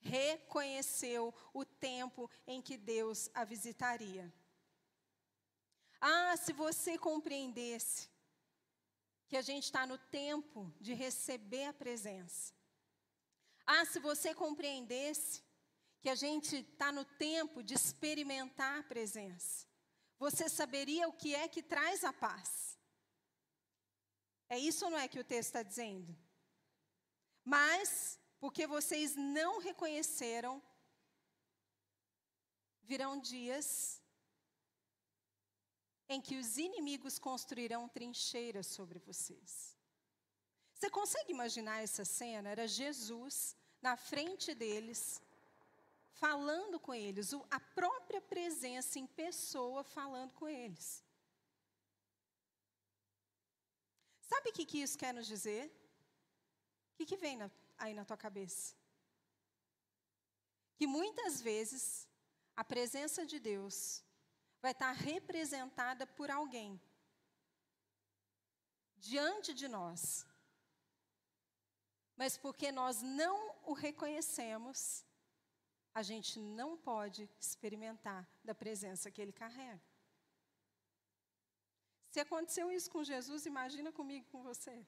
[0.00, 4.32] reconheceu o tempo em que Deus a visitaria.
[6.00, 8.08] Ah, se você compreendesse
[9.28, 12.54] que a gente está no tempo de receber a presença.
[13.66, 15.44] Ah, se você compreendesse
[16.00, 19.66] que a gente está no tempo de experimentar a presença,
[20.18, 22.78] você saberia o que é que traz a paz.
[24.48, 26.16] É isso ou não é que o texto está dizendo?
[27.44, 30.62] Mas, porque vocês não reconheceram,
[32.82, 34.02] virão dias
[36.08, 39.76] em que os inimigos construirão trincheiras sobre vocês.
[40.74, 42.50] Você consegue imaginar essa cena?
[42.50, 45.20] Era Jesus na frente deles,
[46.12, 51.04] falando com eles, a própria presença em pessoa falando com eles.
[54.22, 55.66] Sabe o que, que isso quer nos dizer?
[56.92, 58.74] O que, que vem na, aí na tua cabeça?
[60.76, 62.06] Que muitas vezes
[62.56, 64.04] a presença de Deus
[64.60, 66.80] vai estar representada por alguém
[68.96, 70.26] diante de nós.
[72.16, 75.04] Mas porque nós não o reconhecemos,
[75.94, 79.80] a gente não pode experimentar da presença que ele carrega.
[82.10, 84.84] Se aconteceu isso com Jesus, imagina comigo, com você.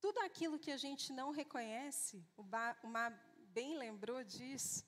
[0.00, 3.12] Tudo aquilo que a gente não reconhece, o Mar
[3.58, 4.84] bem lembrou disso,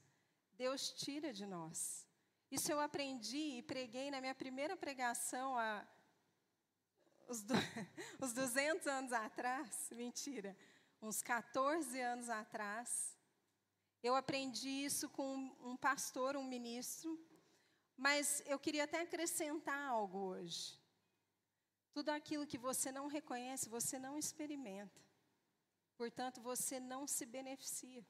[0.57, 2.07] Deus tira de nós.
[2.51, 5.87] Isso eu aprendi e preguei na minha primeira pregação há
[7.27, 7.43] os,
[8.21, 10.57] os 200 anos atrás, mentira,
[11.01, 13.17] uns 14 anos atrás.
[14.03, 17.19] Eu aprendi isso com um pastor, um ministro,
[17.97, 20.79] mas eu queria até acrescentar algo hoje.
[21.93, 25.01] Tudo aquilo que você não reconhece, você não experimenta.
[25.97, 28.05] Portanto, você não se beneficia.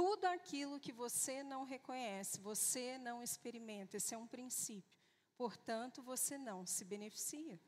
[0.00, 3.98] Tudo aquilo que você não reconhece, você não experimenta.
[3.98, 4.96] Esse é um princípio.
[5.36, 7.60] Portanto, você não se beneficia.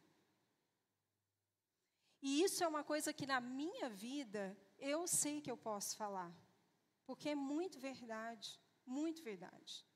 [2.22, 6.32] E isso é uma coisa que na minha vida eu sei que eu posso falar.
[7.04, 9.86] Porque é muito verdade, muito verdade.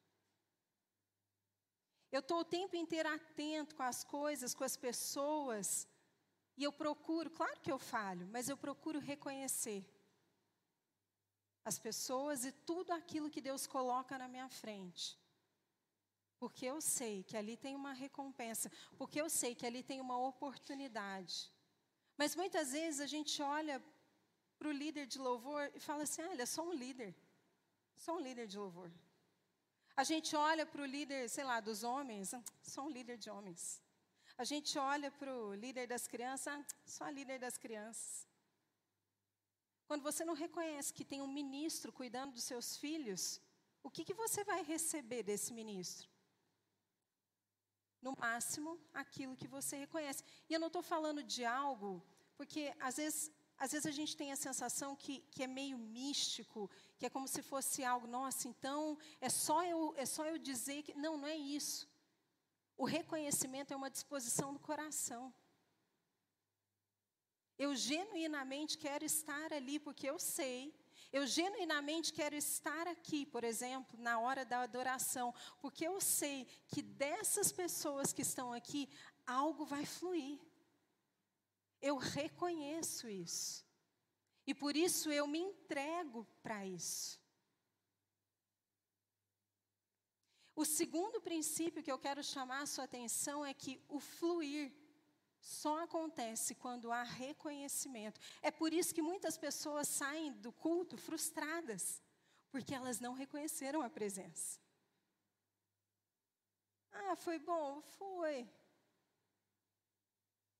[2.12, 5.88] Eu estou o tempo inteiro atento com as coisas, com as pessoas,
[6.54, 9.80] e eu procuro, claro que eu falho, mas eu procuro reconhecer
[11.68, 15.04] as pessoas e tudo aquilo que Deus coloca na minha frente.
[16.38, 20.18] Porque eu sei que ali tem uma recompensa, porque eu sei que ali tem uma
[20.30, 21.34] oportunidade.
[22.16, 23.76] Mas muitas vezes a gente olha
[24.58, 27.12] para o líder de louvor e fala assim: ah, ele é só um líder,
[27.96, 28.90] só um líder de louvor.
[29.96, 33.28] A gente olha para o líder, sei lá, dos homens, ah, só um líder de
[33.28, 33.82] homens.
[34.38, 38.24] A gente olha para o líder das crianças, ah, só líder das crianças.
[39.86, 43.40] Quando você não reconhece que tem um ministro cuidando dos seus filhos,
[43.82, 46.08] o que, que você vai receber desse ministro?
[48.02, 50.24] No máximo, aquilo que você reconhece.
[50.48, 52.04] E eu não estou falando de algo,
[52.36, 56.68] porque às vezes, às vezes a gente tem a sensação que, que é meio místico,
[56.98, 60.82] que é como se fosse algo, nossa, então é só eu, é só eu dizer
[60.82, 60.94] que.
[60.94, 61.88] Não, não é isso.
[62.76, 65.32] O reconhecimento é uma disposição do coração.
[67.58, 70.74] Eu genuinamente quero estar ali porque eu sei.
[71.12, 76.82] Eu genuinamente quero estar aqui, por exemplo, na hora da adoração, porque eu sei que
[76.82, 78.88] dessas pessoas que estão aqui,
[79.26, 80.38] algo vai fluir.
[81.80, 83.64] Eu reconheço isso.
[84.46, 87.20] E por isso eu me entrego para isso.
[90.54, 94.72] O segundo princípio que eu quero chamar a sua atenção é que o fluir
[95.46, 98.20] só acontece quando há reconhecimento.
[98.42, 102.02] É por isso que muitas pessoas saem do culto frustradas,
[102.50, 104.58] porque elas não reconheceram a presença.
[106.90, 107.80] Ah, foi bom?
[107.80, 108.50] Foi.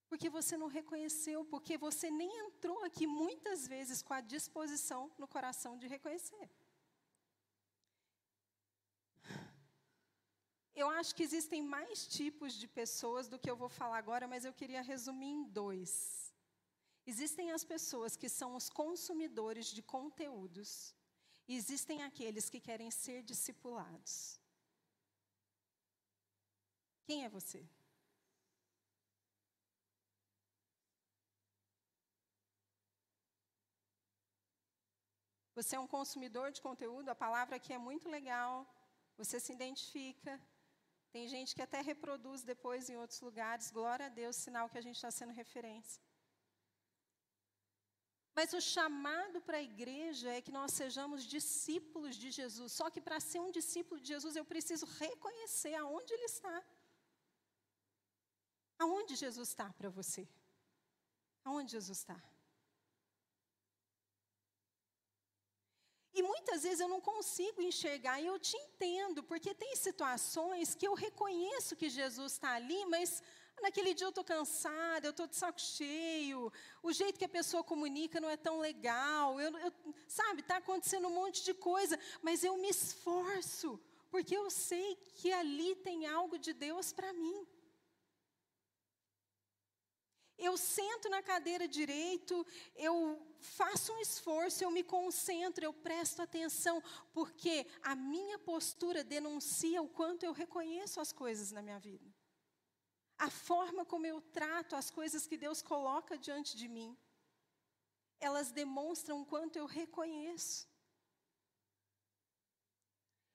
[0.09, 5.27] Porque você não reconheceu, porque você nem entrou aqui muitas vezes com a disposição no
[5.27, 6.49] coração de reconhecer.
[10.81, 14.45] Eu acho que existem mais tipos de pessoas do que eu vou falar agora, mas
[14.45, 15.91] eu queria resumir em dois.
[17.07, 20.95] Existem as pessoas que são os consumidores de conteúdos,
[21.49, 24.39] e existem aqueles que querem ser discipulados.
[27.07, 27.65] Quem é você?
[35.55, 38.55] Você é um consumidor de conteúdo, a palavra aqui é muito legal,
[39.17, 40.39] você se identifica,
[41.17, 43.71] tem gente que até reproduz depois em outros lugares.
[43.79, 45.99] Glória a Deus, sinal que a gente está sendo referência.
[48.37, 52.71] Mas o chamado para a igreja é que nós sejamos discípulos de Jesus.
[52.79, 56.57] Só que para ser um discípulo de Jesus, eu preciso reconhecer aonde Ele está.
[58.85, 60.29] Aonde Jesus está para você?
[61.47, 62.19] Aonde Jesus está?
[66.19, 70.89] E muitas vezes eu não consigo enxergar, e eu te entendo, porque tem situações que
[70.89, 73.23] eu reconheço que Jesus está ali, mas
[73.61, 76.51] naquele dia eu estou cansada, eu estou de saco cheio,
[76.83, 79.71] o jeito que a pessoa comunica não é tão legal, eu, eu
[80.09, 83.79] sabe, está acontecendo um monte de coisa, mas eu me esforço,
[84.11, 87.47] porque eu sei que ali tem algo de Deus para mim.
[90.39, 96.83] Eu sento na cadeira direito, eu faço um esforço, eu me concentro, eu presto atenção,
[97.13, 102.07] porque a minha postura denuncia o quanto eu reconheço as coisas na minha vida.
[103.17, 106.95] A forma como eu trato as coisas que Deus coloca diante de mim,
[108.21, 110.69] elas demonstram o quanto eu reconheço.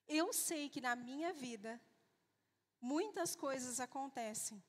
[0.08, 1.82] Eu sei que na minha vida,
[2.80, 4.64] muitas coisas acontecem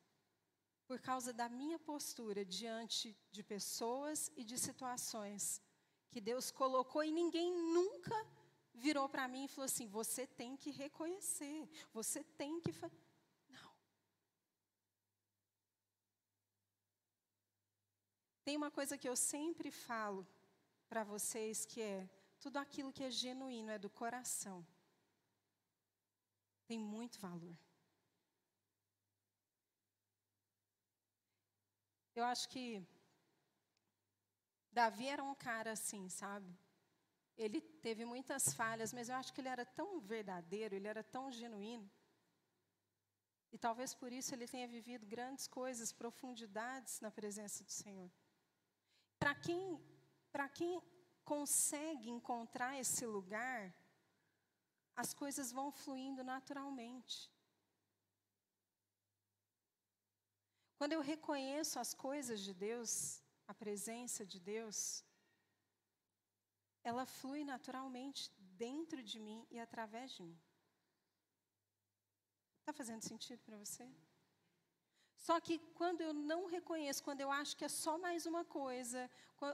[0.93, 5.59] por causa da minha postura diante de pessoas e de situações
[6.11, 8.15] que Deus colocou e ninguém nunca
[8.75, 12.71] virou para mim e falou assim: você tem que reconhecer, você tem que.
[13.49, 13.73] Não.
[18.45, 20.29] Tem uma coisa que eu sempre falo
[20.91, 22.07] para vocês que é:
[22.39, 24.59] tudo aquilo que é genuíno é do coração.
[26.67, 27.57] Tem muito valor.
[32.15, 32.87] Eu acho que
[34.71, 36.51] Davi era um cara assim, sabe?
[37.37, 41.31] Ele teve muitas falhas, mas eu acho que ele era tão verdadeiro, ele era tão
[41.31, 41.91] genuíno.
[43.51, 48.11] E talvez por isso ele tenha vivido grandes coisas, profundidades na presença do Senhor.
[49.19, 49.81] Para quem,
[50.31, 50.83] para quem
[51.25, 53.75] consegue encontrar esse lugar,
[54.95, 57.32] as coisas vão fluindo naturalmente.
[60.83, 62.93] Quando eu reconheço as coisas de Deus,
[63.47, 65.05] a presença de Deus,
[66.83, 68.23] ela flui naturalmente
[68.65, 70.37] dentro de mim e através de mim.
[72.59, 73.87] Está fazendo sentido para você?
[75.27, 79.09] Só que quando eu não reconheço, quando eu acho que é só mais uma coisa,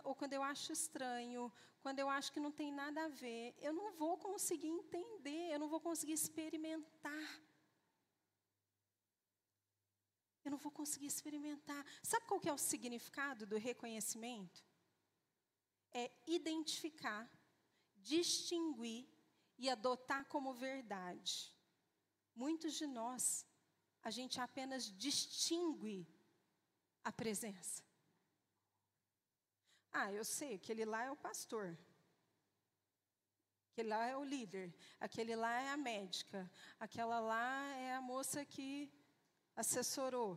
[0.04, 1.52] ou quando eu acho estranho,
[1.82, 5.58] quando eu acho que não tem nada a ver, eu não vou conseguir entender, eu
[5.58, 7.28] não vou conseguir experimentar
[10.48, 11.84] eu não vou conseguir experimentar.
[12.02, 14.64] Sabe qual que é o significado do reconhecimento?
[15.92, 17.30] É identificar,
[17.96, 19.06] distinguir
[19.58, 21.54] e adotar como verdade.
[22.34, 23.46] Muitos de nós,
[24.02, 26.06] a gente apenas distingue
[27.04, 27.82] a presença.
[29.92, 31.76] Ah, eu sei, aquele lá é o pastor.
[33.72, 34.74] Aquele lá é o líder.
[34.98, 36.50] Aquele lá é a médica.
[36.80, 38.90] Aquela lá é a moça que
[39.62, 40.32] assessorou.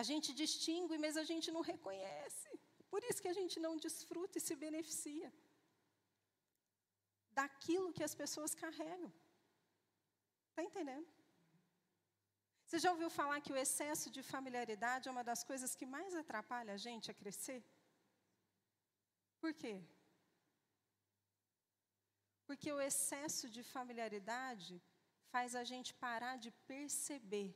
[0.00, 2.50] A gente distingue, mas a gente não reconhece.
[2.92, 5.30] Por isso que a gente não desfruta e se beneficia
[7.38, 9.12] daquilo que as pessoas carregam.
[10.50, 11.08] Está entendendo?
[12.64, 16.14] Você já ouviu falar que o excesso de familiaridade é uma das coisas que mais
[16.22, 17.60] atrapalha a gente a crescer?
[19.42, 19.74] Por quê?
[22.46, 24.74] Porque o excesso de familiaridade
[25.36, 27.48] faz a gente parar de perceber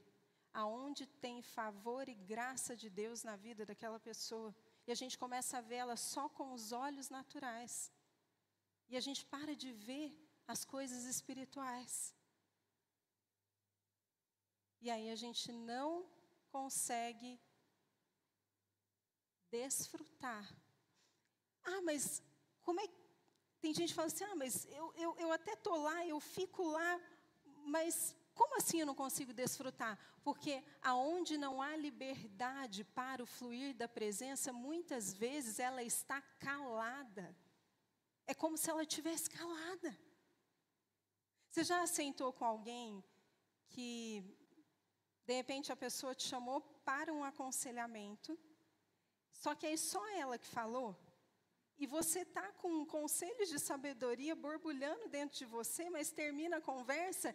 [0.53, 4.51] aonde tem favor e graça de Deus na vida daquela pessoa.
[4.87, 7.91] E a gente começa a vê-la só com os olhos naturais.
[8.91, 10.09] E a gente para de ver
[10.47, 12.15] as coisas espirituais.
[14.83, 15.91] E aí a gente não
[16.57, 17.33] consegue
[19.57, 20.47] desfrutar.
[21.73, 22.23] Ah, mas
[22.61, 23.01] como é que.
[23.63, 26.63] Tem gente que fala assim: ah, mas eu, eu, eu até estou lá, eu fico
[26.79, 26.93] lá
[27.65, 29.99] mas como assim eu não consigo desfrutar?
[30.23, 37.37] Porque aonde não há liberdade para o fluir da presença, muitas vezes ela está calada.
[38.27, 39.99] É como se ela tivesse calada.
[41.49, 43.05] Você já sentou com alguém
[43.69, 44.25] que,
[45.27, 48.39] de repente, a pessoa te chamou para um aconselhamento,
[49.33, 50.97] só que é só ela que falou?
[51.81, 57.35] E você está com conselhos de sabedoria borbulhando dentro de você, mas termina a conversa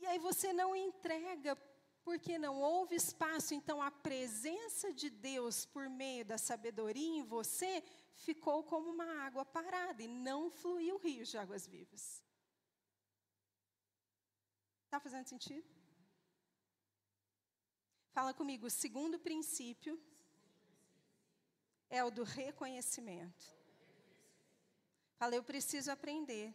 [0.00, 1.56] e aí você não entrega
[2.04, 3.54] porque não houve espaço.
[3.54, 7.82] Então a presença de Deus por meio da sabedoria em você
[8.14, 12.22] ficou como uma água parada e não fluiu o rio de águas vivas.
[14.84, 15.68] Está fazendo sentido?
[18.12, 20.00] Fala comigo, o segundo princípio
[21.90, 23.55] é o do reconhecimento.
[25.18, 26.54] Fala, eu preciso aprender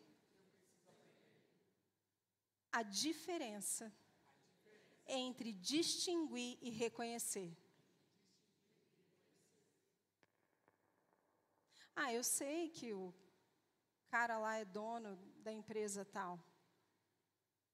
[2.72, 3.92] a diferença
[5.08, 7.50] entre distinguir e reconhecer.
[11.96, 13.14] Ah, eu sei que o
[14.10, 16.40] cara lá é dono da empresa tal.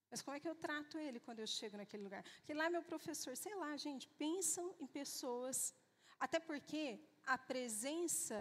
[0.10, 2.24] Mas como é que eu trato ele quando eu chego naquele lugar?
[2.38, 5.74] Porque lá é meu professor, sei lá, gente, pensam em pessoas.
[6.18, 6.84] Até porque
[7.26, 8.38] a presença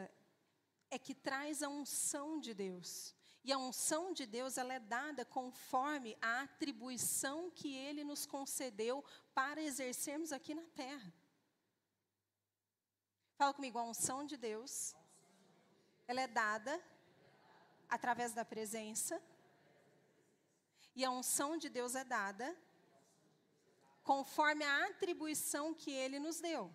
[0.90, 3.14] é que traz a unção de Deus.
[3.44, 9.04] E a unção de Deus ela é dada conforme a atribuição que Ele nos concedeu
[9.34, 11.12] para exercermos aqui na terra.
[13.36, 14.96] Fala comigo, a unção de Deus,
[16.08, 16.82] ela é dada
[17.88, 19.22] através da presença
[20.94, 22.56] e a unção de Deus é dada
[24.02, 26.74] conforme a atribuição que ele nos deu.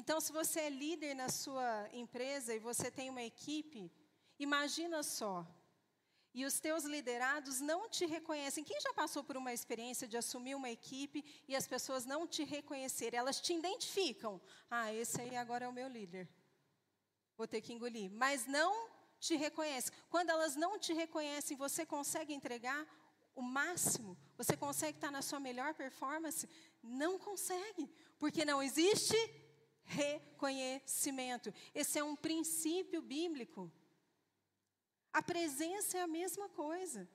[0.00, 3.90] Então, se você é líder na sua empresa e você tem uma equipe,
[4.38, 5.44] imagina só.
[6.32, 8.62] E os teus liderados não te reconhecem.
[8.62, 12.44] Quem já passou por uma experiência de assumir uma equipe e as pessoas não te
[12.44, 13.18] reconhecerem?
[13.18, 14.40] Elas te identificam.
[14.70, 16.28] Ah, esse aí agora é o meu líder.
[17.36, 18.08] Vou ter que engolir.
[18.12, 18.88] Mas não
[19.18, 19.92] te reconhecem.
[20.08, 22.86] Quando elas não te reconhecem, você consegue entregar
[23.34, 24.16] o máximo?
[24.36, 26.48] Você consegue estar na sua melhor performance?
[26.84, 29.16] Não consegue, porque não existe
[29.88, 31.52] reconhecimento.
[31.74, 33.70] Esse é um princípio bíblico.
[35.12, 37.08] A presença é a mesma coisa.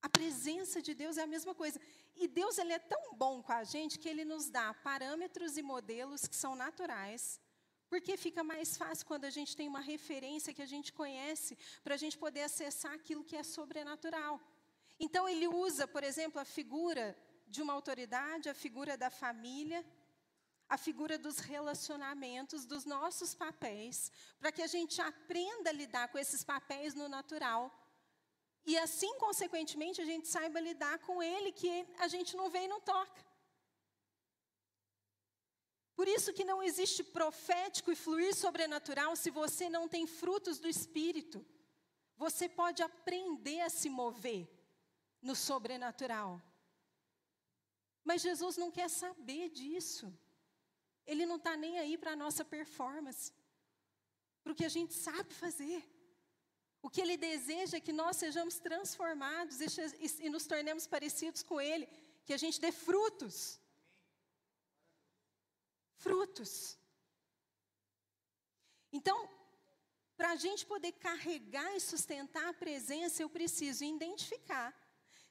[0.00, 1.80] A presença de Deus é a mesma coisa.
[2.14, 5.62] E Deus ele é tão bom com a gente que ele nos dá parâmetros e
[5.62, 7.40] modelos que são naturais
[7.88, 11.94] porque fica mais fácil quando a gente tem uma referência que a gente conhece, para
[11.94, 14.40] a gente poder acessar aquilo que é sobrenatural.
[15.00, 17.16] Então, ele usa, por exemplo, a figura
[17.46, 19.84] de uma autoridade, a figura da família,
[20.68, 26.18] a figura dos relacionamentos, dos nossos papéis, para que a gente aprenda a lidar com
[26.18, 27.72] esses papéis no natural.
[28.66, 32.68] E assim, consequentemente, a gente saiba lidar com ele, que a gente não vê e
[32.68, 33.26] não toca.
[35.96, 40.68] Por isso que não existe profético e fluir sobrenatural se você não tem frutos do
[40.68, 41.44] Espírito.
[42.16, 44.48] Você pode aprender a se mover
[45.20, 46.42] no sobrenatural.
[48.04, 50.06] Mas Jesus não quer saber disso.
[51.08, 53.32] Ele não está nem aí para a nossa performance,
[54.42, 55.80] para o que a gente sabe fazer.
[56.80, 59.66] O que Ele deseja é que nós sejamos transformados e,
[60.26, 61.86] e nos tornemos parecidos com Ele,
[62.26, 63.60] que a gente dê frutos
[65.98, 66.78] frutos.
[68.92, 69.28] Então,
[70.16, 74.74] para a gente poder carregar e sustentar a presença, eu preciso identificar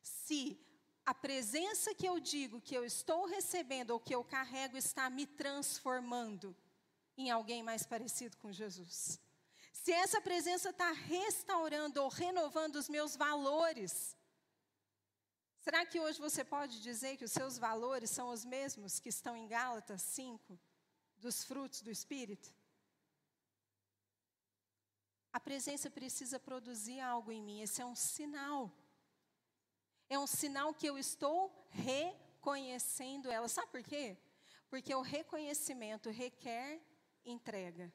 [0.01, 0.59] se
[1.07, 5.25] a presença que eu digo que eu estou recebendo ou que eu carrego está me
[5.25, 6.53] transformando
[7.17, 9.17] em alguém mais parecido com Jesus.
[9.71, 14.17] Se essa presença está restaurando ou renovando os meus valores,
[15.67, 19.35] Será que hoje você pode dizer que os seus valores são os mesmos que estão
[19.35, 20.57] em Gálatas 5,
[21.17, 22.53] dos frutos do Espírito?
[25.33, 28.71] A presença precisa produzir algo em mim, esse é um sinal.
[30.09, 33.47] É um sinal que eu estou reconhecendo ela.
[33.47, 34.17] Sabe por quê?
[34.69, 36.81] Porque o reconhecimento requer
[37.25, 37.93] entrega,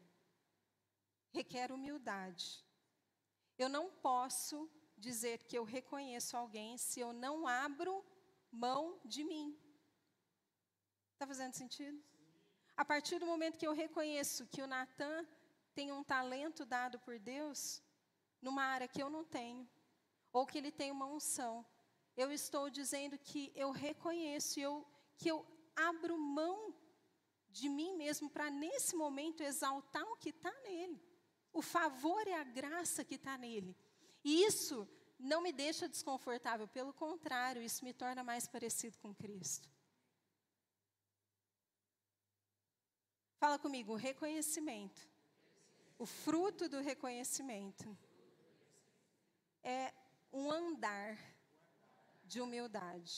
[1.31, 2.65] requer humildade.
[3.59, 8.05] Eu não posso dizer que eu reconheço alguém se eu não abro
[8.51, 9.59] mão de mim.
[11.13, 12.03] Está fazendo sentido?
[12.77, 15.27] A partir do momento que eu reconheço que o Natan
[15.75, 17.83] tem um talento dado por Deus,
[18.41, 19.69] numa área que eu não tenho,
[20.33, 21.65] ou que ele tem uma unção,
[22.17, 24.87] eu estou dizendo que eu reconheço, eu,
[25.17, 26.75] que eu abro mão
[27.49, 31.01] de mim mesmo para, nesse momento, exaltar o que está nele.
[31.53, 33.77] O favor e a graça que está nele.
[34.25, 34.89] E isso
[35.19, 39.71] não me deixa desconfortável, pelo contrário, isso me torna mais parecido com Cristo.
[43.37, 45.09] Fala comigo, reconhecimento.
[45.99, 47.97] O fruto do reconhecimento
[49.63, 49.93] é
[50.33, 51.17] um andar
[52.33, 53.13] de humildade.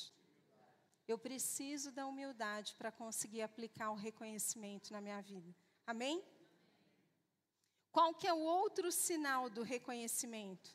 [1.12, 5.50] Eu preciso da humildade para conseguir aplicar o reconhecimento na minha vida.
[5.92, 6.16] Amém?
[7.96, 10.70] Qual que é o outro sinal do reconhecimento?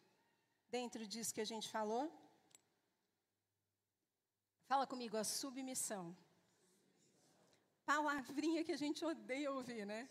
[0.77, 2.03] Dentro disso que a gente falou?
[4.69, 6.05] Fala comigo, a submissão.
[7.91, 10.01] Palavrinha que a gente odeia ouvir, né?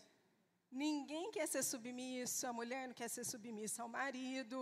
[0.69, 4.57] Ninguém quer ser submisso, a mulher não quer ser submissa ao marido,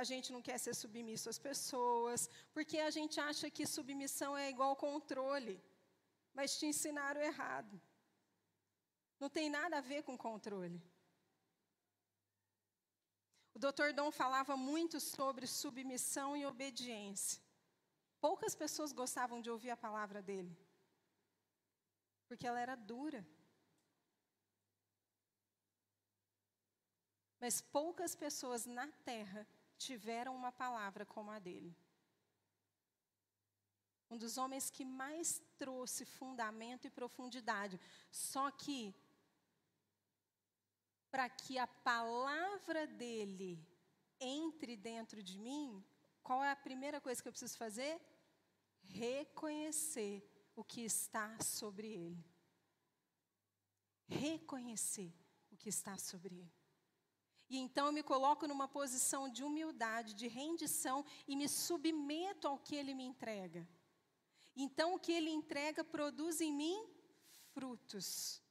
[0.00, 4.48] a gente não quer ser submisso às pessoas, porque a gente acha que submissão é
[4.48, 5.54] igual controle.
[6.32, 7.74] Mas te ensinaram errado.
[9.18, 10.80] Não tem nada a ver com controle.
[13.56, 13.90] O Dr.
[13.98, 17.42] Dom falava muito sobre submissão e obediência.
[18.20, 20.56] Poucas pessoas gostavam de ouvir a palavra dele,
[22.28, 23.26] porque ela era dura.
[27.40, 29.46] Mas poucas pessoas na terra
[29.78, 31.74] tiveram uma palavra como a dele.
[34.10, 37.78] Um dos homens que mais trouxe fundamento e profundidade.
[38.10, 38.94] Só que,
[41.10, 43.52] para que a palavra dele
[44.20, 45.84] entre dentro de mim,
[46.22, 48.00] qual é a primeira coisa que eu preciso fazer?
[48.82, 50.26] Reconhecer
[50.56, 52.24] o que está sobre ele.
[54.06, 55.12] Reconhecer
[55.50, 56.57] o que está sobre ele.
[57.50, 62.58] E então eu me coloco numa posição de humildade, de rendição e me submeto ao
[62.58, 63.66] que ele me entrega.
[64.54, 66.78] Então o que ele entrega produz em mim
[67.54, 68.42] frutos.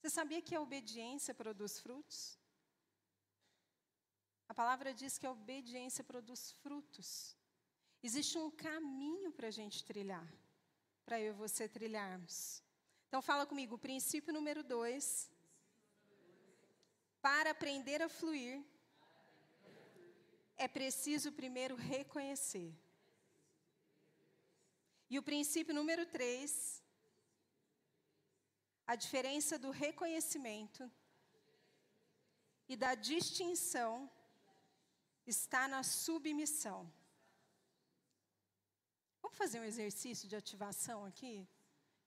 [0.00, 2.38] Você sabia que a obediência produz frutos?
[4.48, 7.36] A palavra diz que a obediência produz frutos.
[8.02, 10.32] Existe um caminho para a gente trilhar,
[11.04, 12.62] para eu e você trilharmos.
[13.08, 15.30] Então fala comigo, princípio número dois
[17.20, 18.64] para aprender a fluir,
[20.56, 22.70] é preciso primeiro reconhecer.
[25.10, 26.82] E o princípio número três,
[28.86, 30.90] a diferença do reconhecimento
[32.68, 34.10] e da distinção
[35.26, 36.80] está na submissão.
[39.22, 41.48] Vamos fazer um exercício de ativação aqui?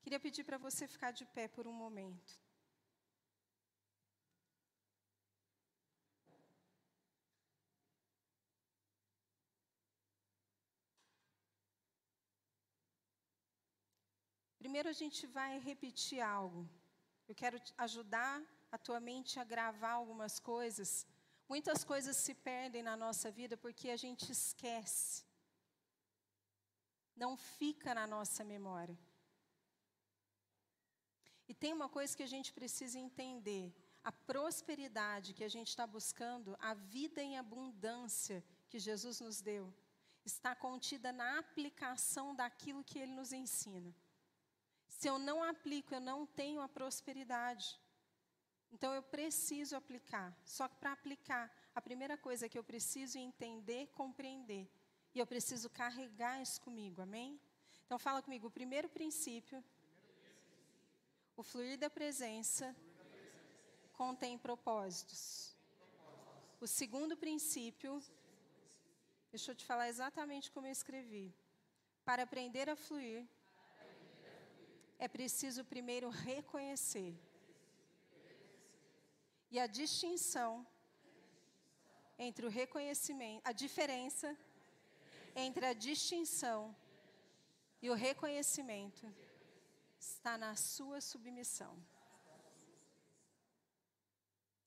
[0.01, 2.40] Queria pedir para você ficar de pé por um momento.
[14.61, 16.61] Primeiro a gente vai repetir algo.
[17.27, 18.33] Eu quero ajudar
[18.71, 20.89] a tua mente a gravar algumas coisas.
[21.49, 25.25] Muitas coisas se perdem na nossa vida porque a gente esquece.
[27.15, 28.97] Não fica na nossa memória.
[31.49, 33.65] E tem uma coisa que a gente precisa entender:
[34.03, 39.73] a prosperidade que a gente está buscando, a vida em abundância que Jesus nos deu,
[40.23, 43.91] está contida na aplicação daquilo que Ele nos ensina.
[45.01, 47.67] Se eu não aplico, eu não tenho a prosperidade.
[48.71, 50.27] Então eu preciso aplicar.
[50.45, 54.69] Só que para aplicar, a primeira coisa que eu preciso entender, compreender.
[55.15, 57.41] E eu preciso carregar isso comigo, amém?
[57.83, 59.63] Então fala comigo, o primeiro princípio,
[61.35, 62.75] o fluir da presença
[63.93, 65.55] contém propósitos.
[66.59, 67.99] O segundo princípio,
[69.31, 71.33] deixa eu te falar exatamente como eu escrevi.
[72.05, 73.27] Para aprender a fluir,
[75.05, 77.11] é preciso primeiro reconhecer.
[79.49, 80.51] E a distinção
[82.19, 84.37] entre o reconhecimento, a diferença
[85.35, 86.59] entre a distinção
[87.81, 89.11] e o reconhecimento
[89.99, 91.73] está na sua submissão.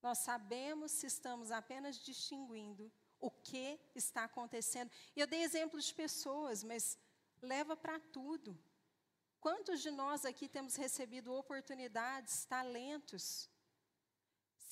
[0.02, 4.90] Nós sabemos se estamos apenas distinguindo o que está acontecendo.
[5.14, 6.98] E eu dei exemplos de pessoas, mas
[7.40, 8.58] leva para tudo.
[9.44, 13.24] Quantos de nós aqui temos recebido oportunidades, talentos?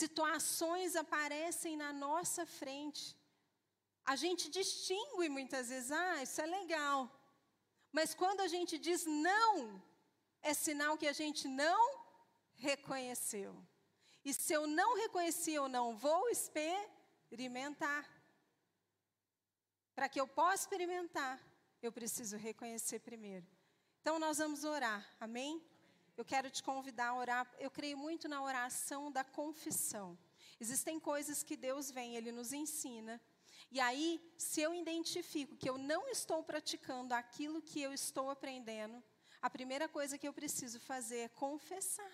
[0.03, 3.15] Situações aparecem na nossa frente.
[4.03, 6.99] A gente distingue muitas vezes, ah, isso é legal.
[7.99, 9.83] Mas quando a gente diz não,
[10.41, 11.83] é sinal que a gente não
[12.55, 13.53] reconheceu.
[14.25, 18.03] E se eu não reconheci, eu não vou experimentar.
[19.95, 21.39] Para que eu possa experimentar,
[21.83, 23.47] eu preciso reconhecer primeiro.
[24.03, 25.63] Então nós vamos orar, amém?
[26.17, 27.55] Eu quero te convidar a orar.
[27.57, 30.19] Eu creio muito na oração da confissão.
[30.59, 33.21] Existem coisas que Deus vem, Ele nos ensina.
[33.71, 39.01] E aí, se eu identifico que eu não estou praticando aquilo que eu estou aprendendo,
[39.41, 42.13] a primeira coisa que eu preciso fazer é confessar.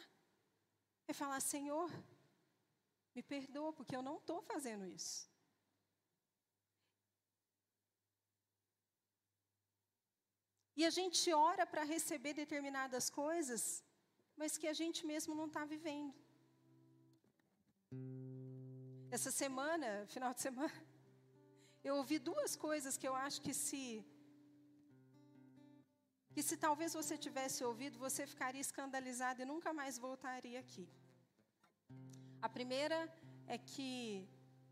[1.06, 1.90] É falar, Senhor,
[3.14, 5.27] me perdoa, porque eu não estou fazendo isso.
[10.78, 13.62] E a gente ora para receber determinadas coisas,
[14.40, 16.14] mas que a gente mesmo não está vivendo.
[19.16, 20.78] Essa semana, final de semana,
[21.88, 23.82] eu ouvi duas coisas que eu acho que se
[26.34, 30.86] que se talvez você tivesse ouvido, você ficaria escandalizado e nunca mais voltaria aqui.
[32.46, 32.98] A primeira
[33.54, 33.90] é que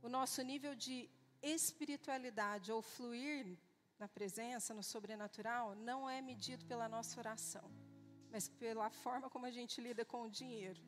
[0.07, 0.97] o nosso nível de
[1.59, 3.45] espiritualidade ou fluir
[3.99, 7.71] na presença, no sobrenatural, não é medido pela nossa oração,
[8.31, 10.83] mas pela forma como a gente lida com o dinheiro.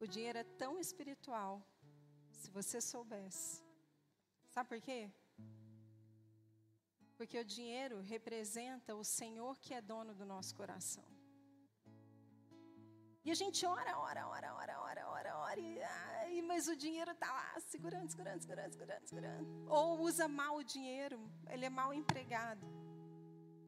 [0.00, 1.54] O dinheiro é tão espiritual,
[2.30, 3.64] se você soubesse.
[4.48, 5.10] Sabe por quê?
[7.16, 11.04] Porque o dinheiro representa o Senhor que é dono do nosso coração.
[13.24, 15.07] E a gente ora, ora, ora, ora, ora,
[15.48, 19.66] ai, mas o dinheiro está lá, segurando, segurando, segurando, segurando, segurando.
[19.68, 21.18] Ou usa mal o dinheiro,
[21.50, 22.66] ele é mal empregado.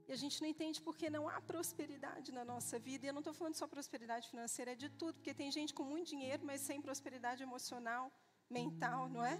[0.09, 3.07] E a gente não entende porque não há prosperidade na nossa vida.
[3.07, 5.14] E eu não estou falando só prosperidade financeira, é de tudo.
[5.14, 8.11] Porque tem gente com muito dinheiro, mas sem prosperidade emocional,
[8.51, 9.39] mental, não é?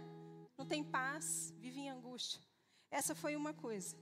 [0.57, 2.41] Não tem paz, vive em angústia.
[2.89, 3.97] Essa foi uma coisa.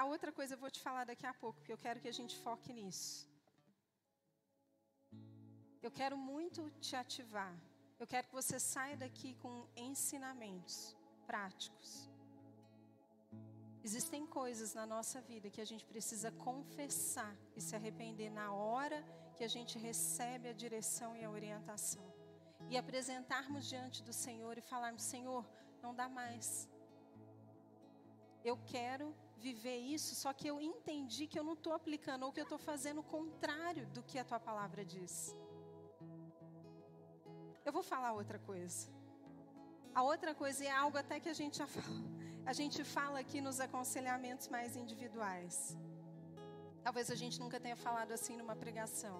[0.00, 2.16] A outra coisa eu vou te falar daqui a pouco, porque eu quero que a
[2.18, 3.28] gente foque nisso.
[5.86, 7.54] Eu quero muito te ativar.
[7.98, 10.76] Eu quero que você saia daqui com ensinamentos
[11.26, 12.08] práticos.
[13.88, 18.98] Existem coisas na nossa vida que a gente precisa confessar e se arrepender na hora
[19.36, 22.06] que a gente recebe a direção e a orientação
[22.70, 25.44] e apresentarmos diante do Senhor e falarmos: Senhor,
[25.82, 26.68] não dá mais.
[28.44, 29.12] Eu quero
[29.46, 32.58] viver isso, só que eu entendi que eu não estou aplicando, ou que eu estou
[32.70, 35.14] fazendo o contrário do que a tua palavra diz.
[37.64, 38.80] Eu vou falar outra coisa.
[39.94, 42.00] A outra coisa é algo até que a gente já fala,
[42.46, 45.76] a gente fala aqui nos aconselhamentos mais individuais.
[46.82, 49.16] Talvez a gente nunca tenha falado assim numa pregação.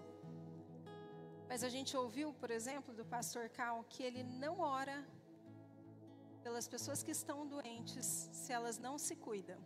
[1.49, 4.97] Mas a gente ouviu, por exemplo, do pastor Cal, que ele não ora
[6.43, 9.59] pelas pessoas que estão doentes se elas não se cuidam.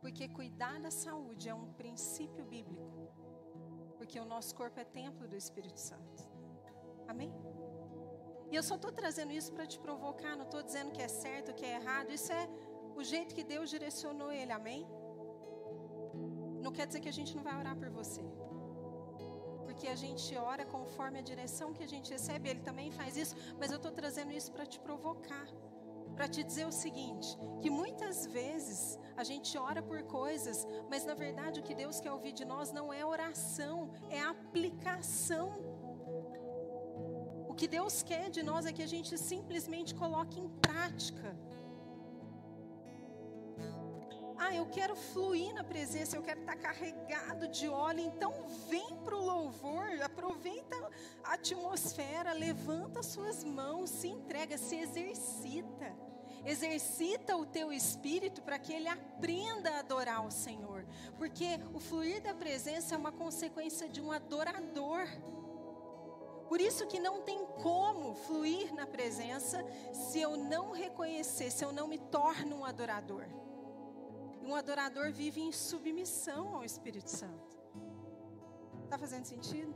[0.00, 2.90] Porque cuidar da saúde é um princípio bíblico.
[3.98, 6.22] Porque o nosso corpo é templo do Espírito Santo.
[7.06, 7.32] Amém?
[8.50, 11.54] E eu só estou trazendo isso para te provocar, não estou dizendo que é certo,
[11.54, 12.10] que é errado.
[12.10, 12.48] Isso é
[12.96, 14.86] o jeito que Deus direcionou ele, amém?
[16.60, 18.24] Não quer dizer que a gente não vai orar por você
[19.80, 22.50] porque a gente ora conforme a direção que a gente recebe.
[22.50, 25.46] Ele também faz isso, mas eu estou trazendo isso para te provocar.
[26.20, 27.28] Para te dizer o seguinte:
[27.62, 32.12] que muitas vezes a gente ora por coisas, mas na verdade o que Deus quer
[32.12, 35.48] ouvir de nós não é oração, é aplicação.
[37.48, 41.34] O que Deus quer de nós é que a gente simplesmente coloque em prática.
[44.36, 48.00] Ah, eu quero fluir na presença, eu quero estar carregado de óleo.
[48.00, 50.76] Então vem para o louvor, aproveita
[51.24, 56.09] a atmosfera, levanta suas mãos, se entrega, se exercita.
[56.44, 60.86] Exercita o teu espírito para que ele aprenda a adorar o Senhor.
[61.18, 65.06] Porque o fluir da presença é uma consequência de um adorador.
[66.48, 71.72] Por isso que não tem como fluir na presença se eu não reconhecer, se eu
[71.72, 73.24] não me torno um adorador.
[74.42, 77.60] Um adorador vive em submissão ao Espírito Santo.
[78.84, 79.72] Está fazendo sentido?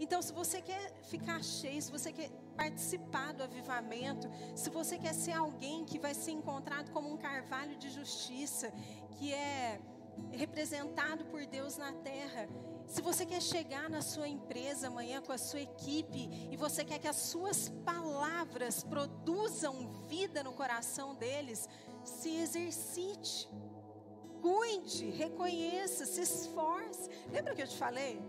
[0.00, 5.14] Então, se você quer ficar cheio, se você quer participar do avivamento, se você quer
[5.14, 8.72] ser alguém que vai ser encontrado como um carvalho de justiça,
[9.18, 9.80] que é
[10.30, 12.48] representado por Deus na terra,
[12.86, 16.98] se você quer chegar na sua empresa amanhã com a sua equipe e você quer
[16.98, 21.68] que as suas palavras produzam vida no coração deles,
[22.04, 23.48] se exercite,
[24.42, 27.08] cuide, reconheça, se esforce.
[27.30, 28.20] Lembra que eu te falei?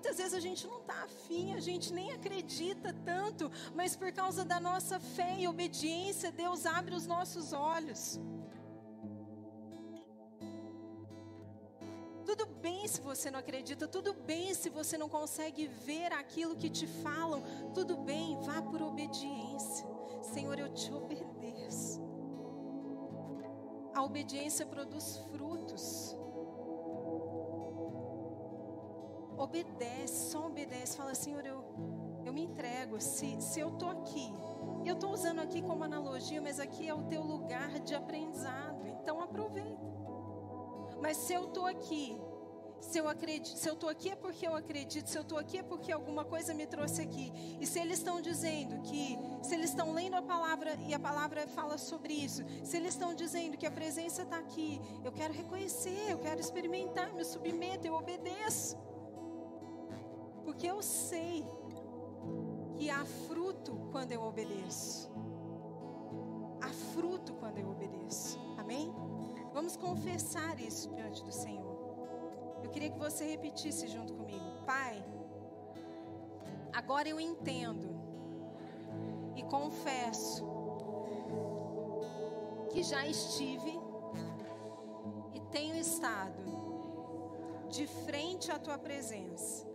[0.00, 4.42] Muitas vezes a gente não está afim, a gente nem acredita tanto, mas por causa
[4.46, 8.18] da nossa fé e obediência, Deus abre os nossos olhos.
[12.24, 16.70] Tudo bem se você não acredita, tudo bem se você não consegue ver aquilo que
[16.70, 17.42] te falam,
[17.74, 19.86] tudo bem, vá por obediência.
[20.22, 22.00] Senhor, eu te obedeço.
[23.94, 26.16] A obediência produz frutos.
[29.42, 30.96] Obedece, só obedece.
[30.96, 31.64] Fala, Senhor, eu,
[32.24, 33.00] eu me entrego.
[33.00, 34.32] Se, se eu estou aqui,
[34.84, 38.86] eu estou usando aqui como analogia, mas aqui é o teu lugar de aprendizado.
[38.86, 39.90] Então aproveita.
[41.00, 42.20] Mas se eu estou aqui
[42.80, 45.58] se eu acredito, se eu estou aqui é porque eu acredito, se eu estou aqui
[45.58, 47.30] é porque alguma coisa me trouxe aqui.
[47.60, 51.46] E se eles estão dizendo que, se eles estão lendo a palavra e a palavra
[51.48, 56.10] fala sobre isso, se eles estão dizendo que a presença está aqui, eu quero reconhecer,
[56.10, 58.76] eu quero experimentar, me submeto, eu obedeço.
[60.50, 61.46] Porque eu sei
[62.74, 65.08] que há fruto quando eu obedeço.
[66.60, 68.36] Há fruto quando eu obedeço.
[68.58, 68.92] Amém?
[69.54, 72.58] Vamos confessar isso diante do Senhor.
[72.64, 74.64] Eu queria que você repetisse junto comigo.
[74.66, 75.00] Pai,
[76.72, 77.88] agora eu entendo
[79.36, 80.44] e confesso
[82.70, 83.78] que já estive
[85.32, 86.42] e tenho estado
[87.68, 89.69] de frente à tua presença,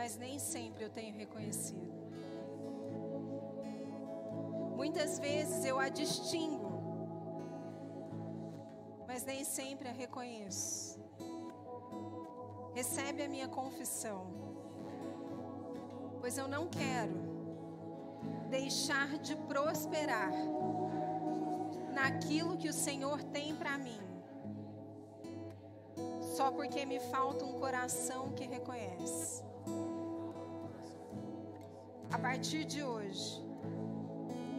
[0.00, 1.92] mas nem sempre eu tenho reconhecido.
[4.74, 6.70] Muitas vezes eu a distingo,
[9.06, 10.98] mas nem sempre a reconheço.
[12.72, 14.22] Recebe a minha confissão,
[16.18, 17.12] pois eu não quero
[18.48, 20.32] deixar de prosperar
[21.92, 24.00] naquilo que o Senhor tem para mim,
[26.38, 29.49] só porque me falta um coração que reconhece.
[32.12, 33.40] A partir de hoje,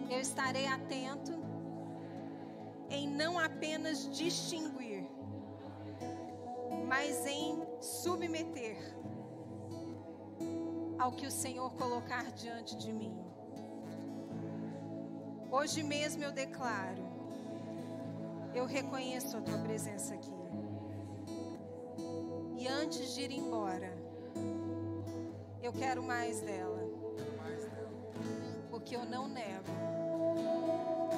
[0.09, 1.33] eu estarei atento
[2.89, 5.05] em não apenas distinguir,
[6.87, 8.77] mas em submeter
[10.97, 13.17] ao que o Senhor colocar diante de mim.
[15.51, 17.03] Hoje mesmo eu declaro,
[18.55, 20.31] eu reconheço a tua presença aqui.
[22.57, 23.91] E antes de ir embora,
[25.61, 26.90] eu quero mais dela.
[28.81, 29.71] Porque eu não nego.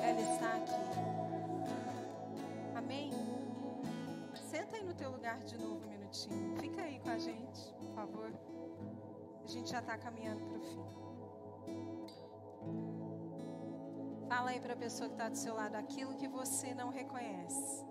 [0.03, 0.73] Ela está aqui.
[2.75, 3.09] Amém?
[4.35, 6.57] Senta aí no teu lugar de novo minutinho.
[6.59, 8.33] Fica aí com a gente, por favor.
[9.45, 10.85] A gente já está caminhando para o fim.
[14.27, 17.85] Fala aí para a pessoa que está do seu lado aquilo que você não reconhece.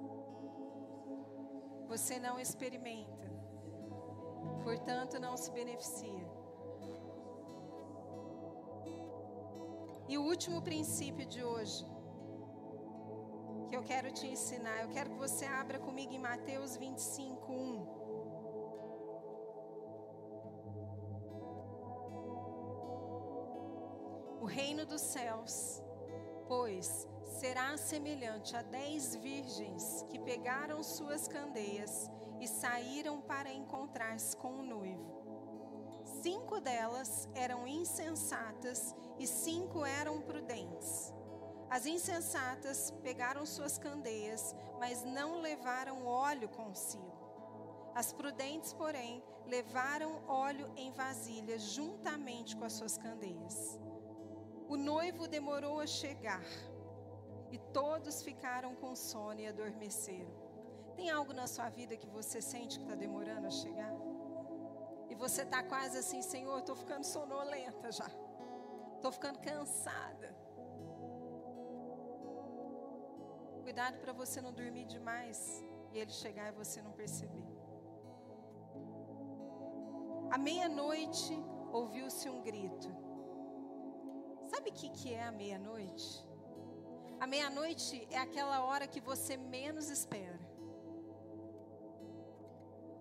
[1.89, 3.33] Você não experimenta.
[4.63, 6.42] Portanto, não se beneficia.
[10.13, 11.87] E o último princípio de hoje
[13.71, 14.83] que eu quero te ensinar.
[14.83, 17.87] Eu quero que você abra comigo em Mateus 25, 1.
[24.43, 25.83] O reino dos céus,
[26.47, 27.09] pois,
[27.41, 34.63] será semelhante a dez virgens que pegaram suas candeias e saíram para encontrar-se com o
[34.63, 35.12] noivo.
[36.23, 41.13] Cinco delas eram insensatas e cinco eram prudentes.
[41.69, 47.13] As insensatas pegaram suas candeias, mas não levaram óleo consigo.
[47.93, 53.81] As prudentes, porém, levaram óleo em vasilhas juntamente com as suas candeias.
[54.69, 56.45] O noivo demorou a chegar
[57.51, 60.33] e todos ficaram com sono e adormeceram.
[60.95, 64.02] Tem algo na sua vida que você sente que está demorando a chegar?
[65.23, 68.09] Você está quase assim, Senhor, estou ficando sonolenta já.
[68.97, 70.29] Estou ficando cansada.
[73.63, 77.47] Cuidado para você não dormir demais e ele chegar e você não perceber.
[80.29, 81.33] À meia-noite
[81.71, 82.89] ouviu-se um grito.
[84.49, 86.27] Sabe o que, que é a meia-noite?
[87.21, 90.52] A meia-noite é aquela hora que você menos espera.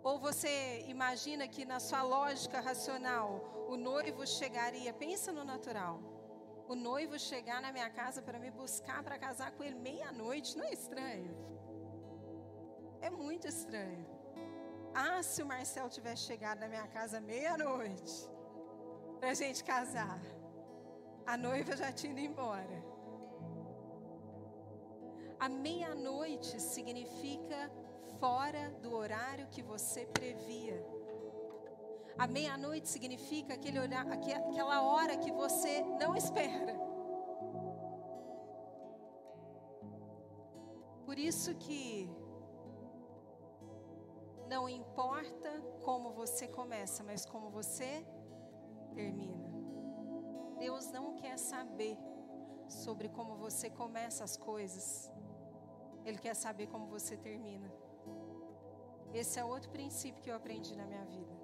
[0.04, 6.00] Ou você imagina que na sua lógica racional o noivo chegaria, pensa no natural.
[6.68, 10.66] O noivo chegar na minha casa para me buscar para casar com ele meia-noite, não
[10.66, 11.34] é estranho?
[13.02, 14.08] É muito estranho.
[14.94, 18.30] Ah, se o Marcel tivesse chegado na minha casa meia-noite
[19.20, 20.20] para a gente casar
[21.26, 22.84] a noiva já tinha ido embora.
[25.40, 27.72] A meia-noite significa
[28.22, 30.78] fora do horário que você previa.
[32.24, 36.76] A meia-noite significa aquele olhar, aquela hora que você não espera.
[41.04, 42.08] Por isso que
[44.48, 45.50] não importa
[45.84, 48.06] como você começa, mas como você
[48.94, 49.50] termina.
[50.60, 51.98] Deus não quer saber
[52.70, 55.12] sobre como você começa as coisas.
[56.06, 57.81] Ele quer saber como você termina.
[59.14, 61.36] Esse é outro princípio que eu aprendi na minha vida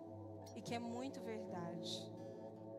[0.56, 2.12] e que é muito verdade.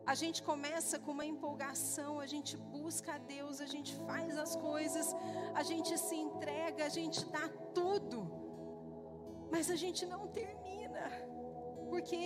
[0.05, 4.55] A gente começa com uma empolgação, a gente busca a Deus, a gente faz as
[4.55, 5.15] coisas,
[5.53, 8.17] a gente se entrega, a gente dá tudo,
[9.51, 11.03] mas a gente não termina,
[11.91, 12.21] porque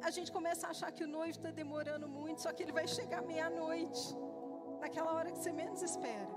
[0.00, 2.86] a gente começa a achar que o noivo está demorando muito, só que ele vai
[2.86, 4.16] chegar meia-noite,
[4.78, 6.28] naquela hora que você menos espera.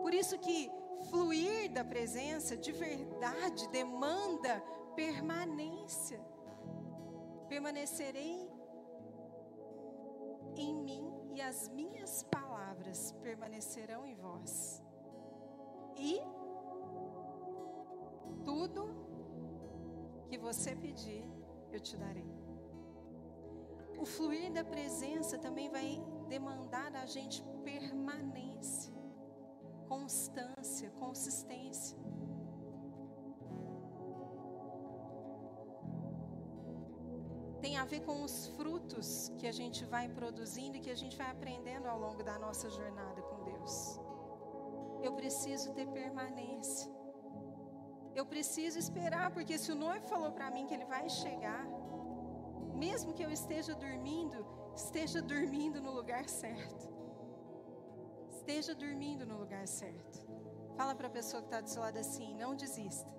[0.00, 0.72] Por isso que
[1.04, 4.60] fluir da presença de verdade demanda
[4.94, 6.20] permanência.
[7.48, 8.50] Permanecerei
[10.56, 14.82] em mim e as minhas palavras permanecerão em vós.
[15.96, 16.20] E
[18.44, 18.88] tudo
[20.28, 21.24] que você pedir,
[21.72, 22.30] eu te darei.
[23.98, 28.79] O fluir da presença também vai demandar da gente permanência,
[29.90, 31.98] constância, consistência.
[37.60, 41.16] tem a ver com os frutos que a gente vai produzindo e que a gente
[41.16, 44.00] vai aprendendo ao longo da nossa jornada com Deus.
[45.02, 46.90] Eu preciso ter permanência.
[48.14, 51.64] Eu preciso esperar, porque se o noivo falou para mim que ele vai chegar,
[52.74, 54.38] mesmo que eu esteja dormindo,
[54.74, 56.99] esteja dormindo no lugar certo.
[58.40, 60.18] Esteja dormindo no lugar certo.
[60.76, 63.12] Fala para a pessoa que está do seu lado assim: não desista.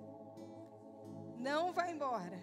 [1.38, 2.40] Não vá embora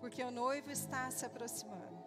[0.00, 1.98] porque o noivo está se aproximando.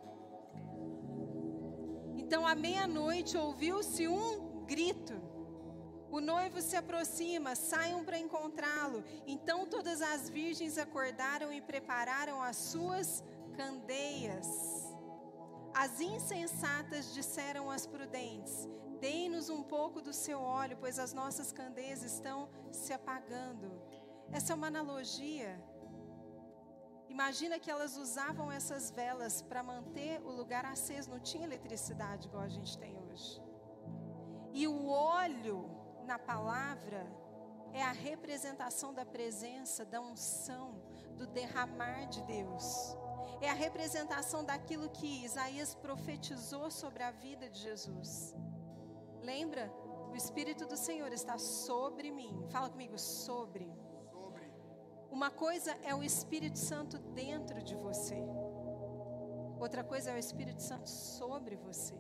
[2.18, 5.14] Então, à meia-noite, ouviu-se um grito.
[6.10, 9.04] O noivo se aproxima, saiam para encontrá-lo.
[9.28, 13.24] Então, todas as virgens acordaram e prepararam as suas
[13.58, 14.48] candeias.
[15.74, 18.68] As insensatas disseram às prudentes:
[19.06, 22.38] Dei-nos um pouco do seu óleo, pois as nossas candeias estão
[22.72, 23.70] se apagando.
[24.32, 25.52] Essa é uma analogia
[27.14, 32.42] Imagina que elas usavam essas velas para manter o lugar aceso, não tinha eletricidade igual
[32.42, 33.40] a gente tem hoje.
[34.52, 35.70] E o óleo
[36.08, 37.06] na palavra
[37.72, 40.82] é a representação da presença, da unção,
[41.16, 42.98] do derramar de Deus.
[43.40, 48.34] É a representação daquilo que Isaías profetizou sobre a vida de Jesus.
[49.24, 49.72] Lembra?
[50.12, 52.46] O Espírito do Senhor está sobre mim.
[52.50, 53.72] Fala comigo, sobre.
[55.10, 58.18] Uma coisa é o Espírito Santo dentro de você.
[59.60, 61.96] Outra coisa é o Espírito Santo sobre você.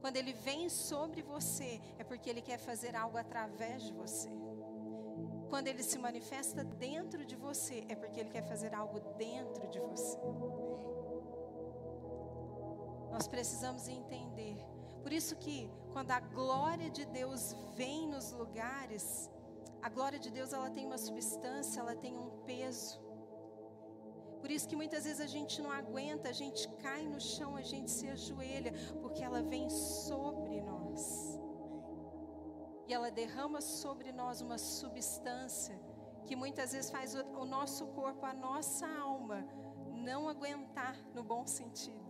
[0.00, 4.30] Quando ele vem sobre você, é porque ele quer fazer algo através de você.
[5.50, 9.80] Quando ele se manifesta dentro de você, é porque ele quer fazer algo dentro de
[9.80, 10.18] você.
[13.10, 14.56] Nós precisamos entender.
[15.02, 19.30] Por isso que quando a glória de Deus vem nos lugares,
[19.80, 23.00] a glória de Deus, ela tem uma substância, ela tem um peso.
[24.40, 27.62] Por isso que muitas vezes a gente não aguenta, a gente cai no chão, a
[27.62, 31.38] gente se ajoelha, porque ela vem sobre nós.
[32.86, 35.78] E ela derrama sobre nós uma substância
[36.26, 39.46] que muitas vezes faz o nosso corpo, a nossa alma,
[39.92, 42.07] não aguentar no bom sentido.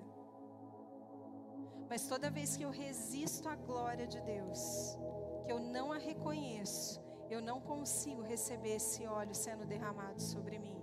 [1.90, 4.98] Mas toda vez que eu resisto à glória de Deus,
[5.44, 7.00] que eu não a reconheço,
[7.30, 10.80] eu não consigo receber esse óleo sendo derramado sobre mim.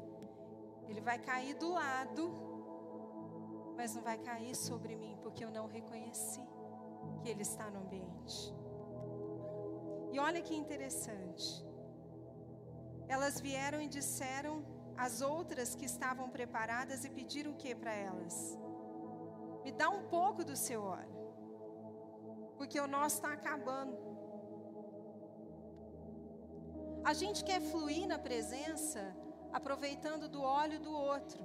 [0.88, 2.24] Ele vai cair do lado,
[3.76, 6.44] mas não vai cair sobre mim, porque eu não reconheci
[7.22, 8.54] que ele está no ambiente.
[10.12, 11.66] E olha que interessante.
[13.08, 14.64] Elas vieram e disseram
[14.98, 18.58] às outras que estavam preparadas e pediram o que para elas?
[19.66, 21.20] Me dá um pouco do seu óleo,
[22.56, 23.98] porque o nosso está acabando.
[27.04, 29.02] A gente quer fluir na presença
[29.52, 31.44] aproveitando do óleo do outro.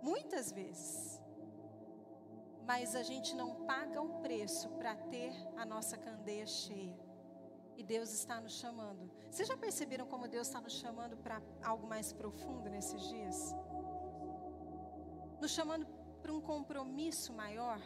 [0.00, 1.20] Muitas vezes.
[2.70, 6.96] Mas a gente não paga um preço para ter a nossa candeia cheia.
[7.76, 9.10] E Deus está nos chamando.
[9.28, 13.56] Vocês já perceberam como Deus está nos chamando para algo mais profundo nesses dias?
[15.40, 15.84] Nos chamando
[16.22, 17.80] para um compromisso maior?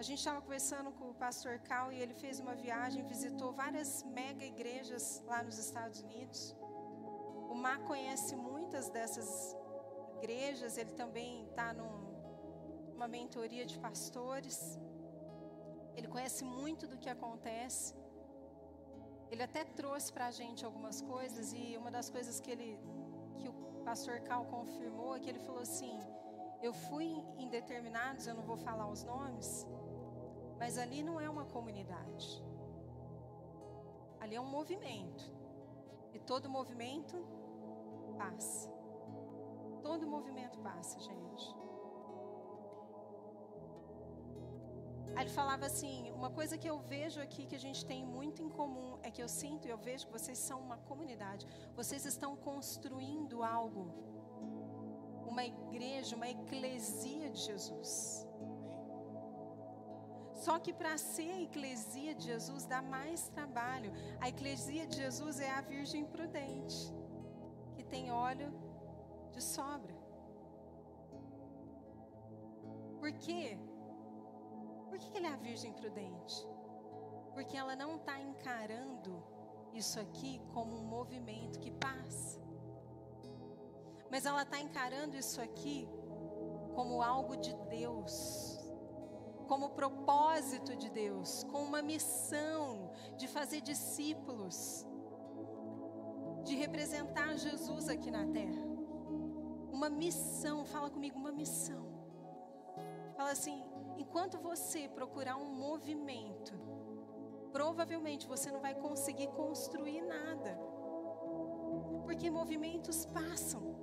[0.00, 3.90] A gente estava conversando com o pastor Cal e ele fez uma viagem, visitou várias
[4.18, 6.56] mega igrejas lá nos Estados Unidos.
[7.52, 9.28] O Mar conhece muitas dessas
[10.16, 14.58] igrejas, ele também está numa mentoria de pastores.
[15.96, 17.94] Ele conhece muito do que acontece.
[19.30, 22.70] Ele até trouxe para a gente algumas coisas e uma das coisas que ele,
[23.38, 23.52] que o
[23.90, 25.94] pastor Cal confirmou é que ele falou assim:
[26.62, 27.08] eu fui
[27.38, 29.66] em determinados, eu não vou falar os nomes,
[30.58, 32.26] mas ali não é uma comunidade.
[34.20, 35.24] Ali é um movimento.
[36.12, 37.16] E todo movimento
[38.18, 38.68] passa.
[39.82, 41.60] Todo movimento passa, gente.
[45.16, 48.42] Aí ele falava assim: uma coisa que eu vejo aqui que a gente tem muito
[48.42, 51.46] em comum é que eu sinto e eu vejo que vocês são uma comunidade.
[51.74, 53.84] Vocês estão construindo algo,
[55.30, 58.26] uma igreja, uma eclesia de Jesus.
[60.34, 63.92] Só que para ser a eclesia de Jesus dá mais trabalho.
[64.20, 66.94] A eclesia de Jesus é a virgem prudente,
[67.74, 68.50] que tem óleo
[69.30, 69.94] de sobra.
[72.98, 73.58] Por quê?
[74.88, 76.36] Por que ela é a virgem prudente?
[77.34, 79.22] Porque ela não está encarando
[79.72, 82.40] isso aqui como um movimento que passa.
[84.10, 85.88] Mas ela está encarando isso aqui
[86.74, 88.60] como algo de Deus
[89.50, 94.86] como propósito de Deus, com uma missão de fazer discípulos,
[96.44, 98.62] de representar Jesus aqui na terra.
[99.72, 101.84] Uma missão, fala comigo, uma missão.
[103.16, 103.64] Fala assim:
[103.98, 106.54] enquanto você procurar um movimento,
[107.50, 110.56] provavelmente você não vai conseguir construir nada,
[112.04, 113.79] porque movimentos passam.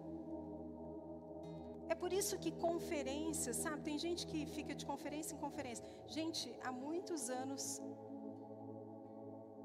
[1.89, 3.81] É por isso que conferências, sabe?
[3.81, 5.85] Tem gente que fica de conferência em conferência.
[6.07, 7.81] Gente, há muitos anos,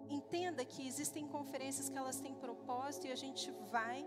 [0.09, 4.07] entenda que existem conferências que elas têm propósito e a gente vai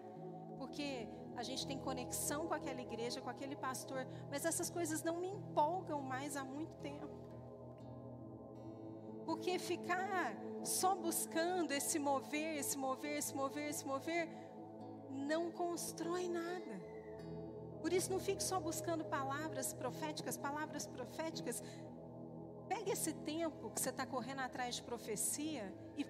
[0.57, 5.17] porque a gente tem conexão com aquela igreja, com aquele pastor, mas essas coisas não
[5.19, 7.09] me empolgam mais há muito tempo.
[9.25, 14.29] Porque ficar só buscando esse mover, esse mover, esse mover, esse mover,
[15.09, 16.94] não constrói nada.
[17.85, 21.61] Por isso, não fique só buscando palavras proféticas, palavras proféticas.
[22.67, 26.03] Pegue esse tempo que você está correndo atrás de profecia e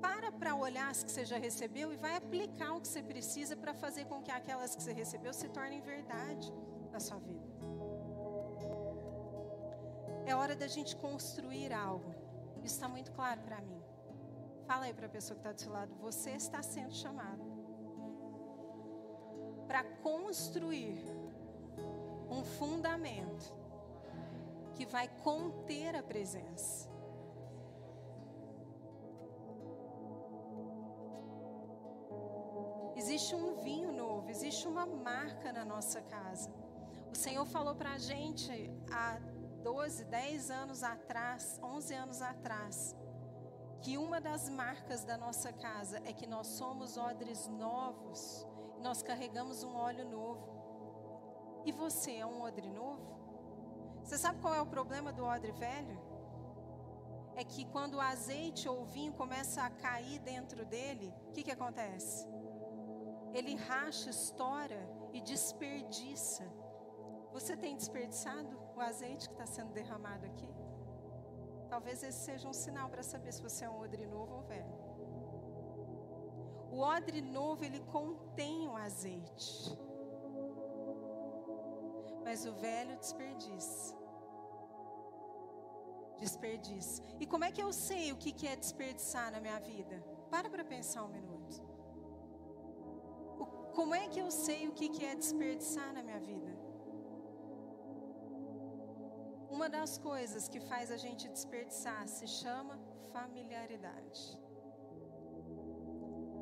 [0.00, 3.56] para para olhar as que você já recebeu e vai aplicar o que você precisa
[3.56, 6.54] para fazer com que aquelas que você recebeu se tornem verdade
[6.92, 7.48] na sua vida.
[10.24, 12.14] É hora da gente construir algo.
[12.62, 13.82] Isso está muito claro para mim.
[14.68, 15.92] Fala aí para a pessoa que está do seu lado.
[15.96, 17.44] Você está sendo chamado
[19.66, 21.04] para construir
[22.30, 23.54] um fundamento
[24.74, 26.88] que vai conter a presença.
[32.94, 36.50] Existe um vinho novo, existe uma marca na nossa casa.
[37.10, 39.18] O Senhor falou para a gente há
[39.62, 42.96] 12, 10 anos atrás, 11 anos atrás,
[43.80, 48.46] que uma das marcas da nossa casa é que nós somos odres novos
[48.80, 50.56] nós carregamos um óleo novo.
[51.64, 53.16] E você é um odre novo?
[54.02, 55.98] Você sabe qual é o problema do odre velho?
[57.34, 61.42] É que quando o azeite ou o vinho começa a cair dentro dele, o que,
[61.42, 62.26] que acontece?
[63.34, 66.44] Ele racha, estoura e desperdiça.
[67.32, 70.48] Você tem desperdiçado o azeite que está sendo derramado aqui?
[71.68, 74.72] Talvez esse seja um sinal para saber se você é um odre novo ou velho.
[76.76, 79.74] O odre novo ele contém o azeite.
[82.22, 83.96] Mas o velho desperdiça.
[86.18, 87.02] Desperdiça.
[87.18, 90.04] E como é que eu sei o que é desperdiçar na minha vida?
[90.30, 91.62] Para para pensar um minuto.
[93.74, 96.52] Como é que eu sei o que é desperdiçar na minha vida?
[99.48, 102.78] Uma das coisas que faz a gente desperdiçar se chama
[103.14, 104.45] familiaridade.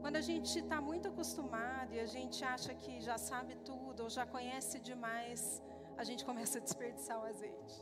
[0.04, 4.10] Quando a gente está muito acostumado e a gente acha que já sabe tudo ou
[4.16, 5.62] já conhece demais,
[5.96, 7.76] a gente começa a desperdiçar o azeite.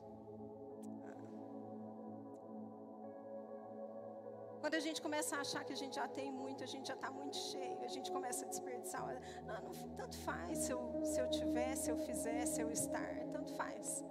[4.60, 6.94] Quando a gente começa a achar que a gente já tem muito, a gente já
[6.94, 9.02] está muito cheio, a gente começa a desperdiçar.
[9.44, 13.14] Não, não, tanto faz se eu, se eu tiver, se eu fizer, se eu estar,
[13.32, 14.04] tanto faz.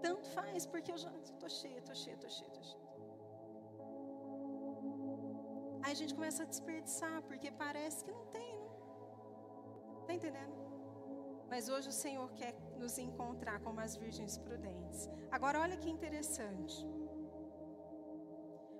[0.00, 2.87] Tanto faz, porque eu já estou cheia, estou cheia, estou cheia, estou cheia.
[5.88, 10.00] Aí a gente começa a desperdiçar, porque parece que não tem, não.
[10.00, 10.54] Está entendendo?
[11.48, 15.08] Mas hoje o Senhor quer nos encontrar como as virgens prudentes.
[15.30, 16.76] Agora, olha que interessante.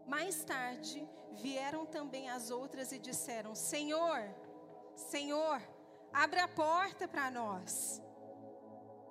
[0.06, 4.20] Mais tarde, vieram também as outras e disseram: Senhor,
[4.94, 5.62] Senhor,
[6.12, 8.02] abre a porta para nós.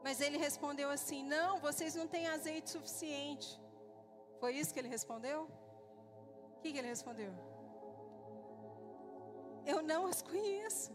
[0.03, 3.59] Mas ele respondeu assim: Não, vocês não têm azeite suficiente.
[4.39, 5.45] Foi isso que ele respondeu?
[6.57, 7.56] O que, que ele respondeu?
[9.71, 10.91] Eu não as conheço.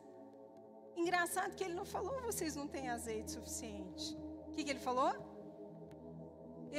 [0.97, 4.17] Engraçado que ele não falou, vocês não têm azeite suficiente.
[4.49, 5.13] O que, que ele falou?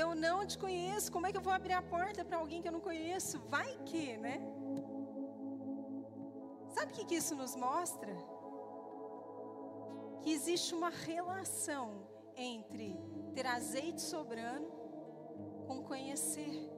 [0.02, 2.68] Eu não te conheço, como é que eu vou abrir a porta para alguém que
[2.68, 3.40] eu não conheço?
[3.56, 4.38] Vai que, né?
[6.76, 8.14] Sabe o que, que isso nos mostra?
[10.22, 13.00] Que existe uma relação entre
[13.36, 14.72] ter azeite sobrando
[15.68, 16.70] com conhecer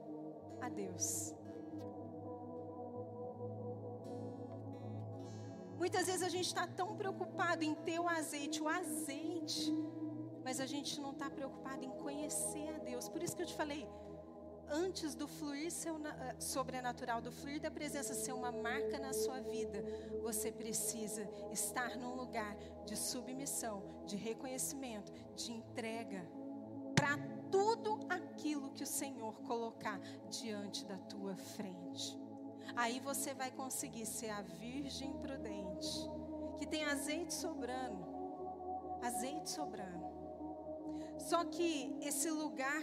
[0.60, 1.35] a Deus.
[5.78, 9.72] Muitas vezes a gente está tão preocupado em ter o azeite, o azeite,
[10.42, 13.08] mas a gente não está preocupado em conhecer a Deus.
[13.08, 13.86] Por isso que eu te falei,
[14.68, 19.84] antes do fluir eh, sobrenatural, do fluir da presença ser uma marca na sua vida,
[20.22, 26.26] você precisa estar num lugar de submissão, de reconhecimento, de entrega
[26.94, 27.18] para
[27.50, 30.00] tudo aquilo que o Senhor colocar
[30.30, 32.25] diante da tua frente.
[32.74, 36.10] Aí você vai conseguir ser a virgem prudente,
[36.58, 38.04] que tem azeite sobrando.
[39.02, 40.06] Azeite sobrando.
[41.18, 42.82] Só que esse lugar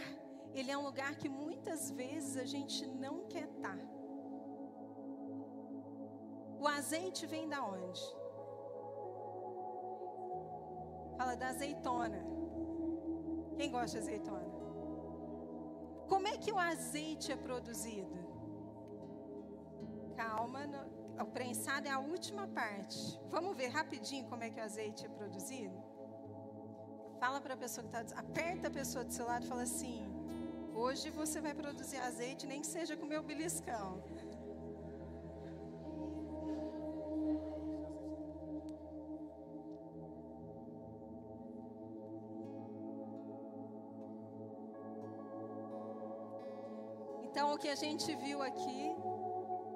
[0.53, 3.76] ele é um lugar que muitas vezes a gente não quer estar.
[3.76, 3.93] Tá.
[6.60, 8.01] O azeite vem da onde?
[11.18, 12.23] Fala da azeitona.
[13.57, 14.53] Quem gosta de azeitona?
[16.07, 18.32] Como é que o azeite é produzido?
[20.15, 20.61] Calma,
[21.19, 23.19] o prensado é a última parte.
[23.30, 25.76] Vamos ver rapidinho como é que o azeite é produzido?
[27.19, 30.06] Fala para a pessoa que está, aperta a pessoa do seu lado e fala assim:
[30.76, 34.03] Hoje você vai produzir azeite, nem que seja com meu beliscão.
[47.23, 48.95] Então, o que a gente viu aqui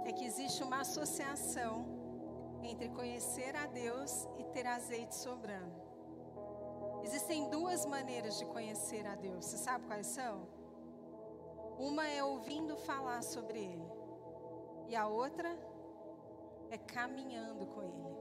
[0.10, 1.86] é que existe uma associação
[2.64, 5.76] entre conhecer a Deus e ter azeite sobrando.
[7.04, 9.46] Existem duas maneiras de conhecer a Deus.
[9.46, 10.48] Você sabe quais são?
[11.78, 13.90] Uma é ouvindo falar sobre Ele,
[14.88, 15.50] e a outra
[16.72, 18.18] é caminhando com Ele.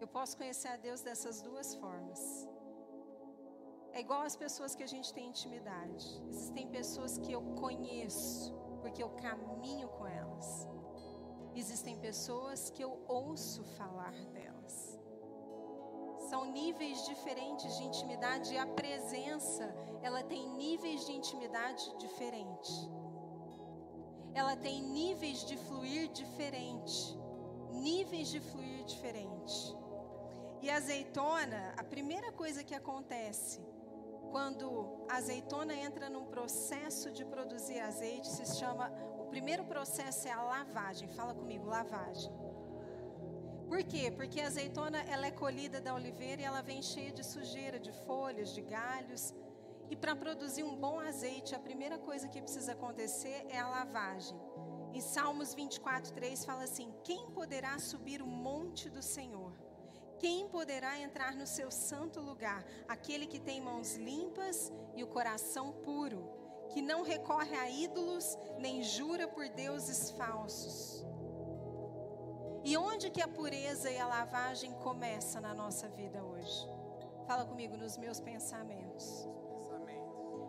[0.00, 2.20] Eu posso conhecer a Deus dessas duas formas.
[3.92, 6.22] É igual as pessoas que a gente tem intimidade.
[6.28, 10.68] Existem pessoas que eu conheço, porque eu caminho com elas.
[11.54, 14.98] Existem pessoas que eu ouço falar delas.
[16.28, 22.88] São níveis diferentes de intimidade e a presença, ela tem níveis de intimidade diferentes.
[24.34, 27.18] Ela tem níveis de fluir diferente.
[27.72, 29.76] Níveis de fluir diferente.
[30.60, 33.60] E a azeitona, a primeira coisa que acontece
[34.30, 40.32] quando a azeitona entra num processo de produzir azeite, se chama, o primeiro processo é
[40.32, 41.08] a lavagem.
[41.08, 42.32] Fala comigo, lavagem.
[43.68, 44.10] Por quê?
[44.10, 47.92] Porque a azeitona ela é colhida da oliveira e ela vem cheia de sujeira, de
[48.06, 49.34] folhas, de galhos.
[49.90, 54.38] E para produzir um bom azeite, a primeira coisa que precisa acontecer é a lavagem.
[54.92, 59.47] Em Salmos 24, 3 fala assim: Quem poderá subir o monte do Senhor?
[60.18, 62.64] Quem poderá entrar no seu santo lugar?
[62.88, 66.28] Aquele que tem mãos limpas e o coração puro,
[66.70, 71.04] que não recorre a ídolos, nem jura por deuses falsos.
[72.64, 76.68] E onde que a pureza e a lavagem começa na nossa vida hoje?
[77.26, 79.28] Fala comigo nos meus pensamentos.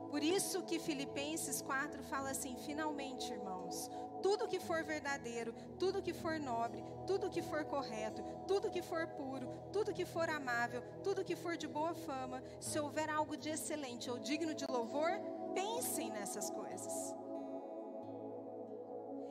[0.09, 3.89] Por isso que Filipenses 4 fala assim: finalmente, irmãos,
[4.21, 9.07] tudo que for verdadeiro, tudo que for nobre, tudo que for correto, tudo que for
[9.07, 13.49] puro, tudo que for amável, tudo que for de boa fama, se houver algo de
[13.49, 15.11] excelente ou digno de louvor,
[15.53, 16.93] pensem nessas coisas.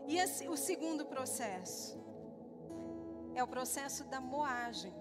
[0.06, 1.98] E esse, o segundo processo,
[3.34, 4.94] é o processo da moagem.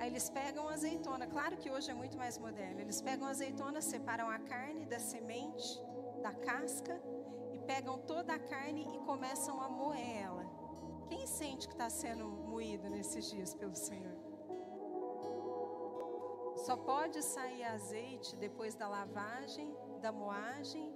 [0.00, 2.80] Aí eles pegam azeitona, claro que hoje é muito mais moderno.
[2.80, 5.80] Eles pegam azeitona, separam a carne da semente,
[6.22, 7.00] da casca,
[7.66, 10.44] pegam toda a carne e começam a moer ela.
[11.08, 14.16] Quem sente que está sendo moído nesses dias pelo Senhor?
[16.56, 20.94] Só pode sair azeite depois da lavagem, da moagem,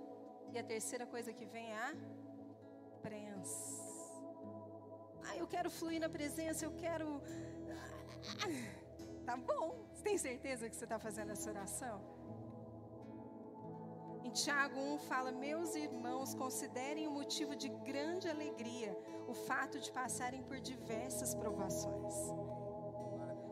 [0.52, 1.94] e a terceira coisa que vem é a
[3.02, 3.88] prensa.
[5.26, 7.20] Ah, eu quero fluir na presença, eu quero.
[9.26, 9.86] Tá bom.
[9.92, 12.17] Você tem certeza que você está fazendo essa oração?
[14.24, 18.96] Em Tiago 1 fala: Meus irmãos, considerem o motivo de grande alegria
[19.26, 22.14] o fato de passarem por diversas provações.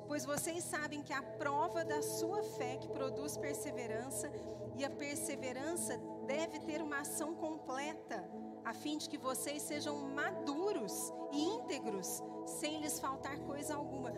[0.07, 4.31] Pois vocês sabem que a prova da sua fé que produz perseverança,
[4.77, 8.25] e a perseverança deve ter uma ação completa
[8.65, 14.13] a fim de que vocês sejam maduros e íntegros, sem lhes faltar coisa alguma.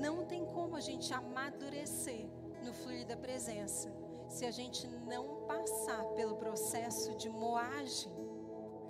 [0.00, 2.26] Não tem como a gente amadurecer
[2.64, 4.01] no fluir da presença
[4.32, 8.12] se a gente não passar pelo processo de moagem.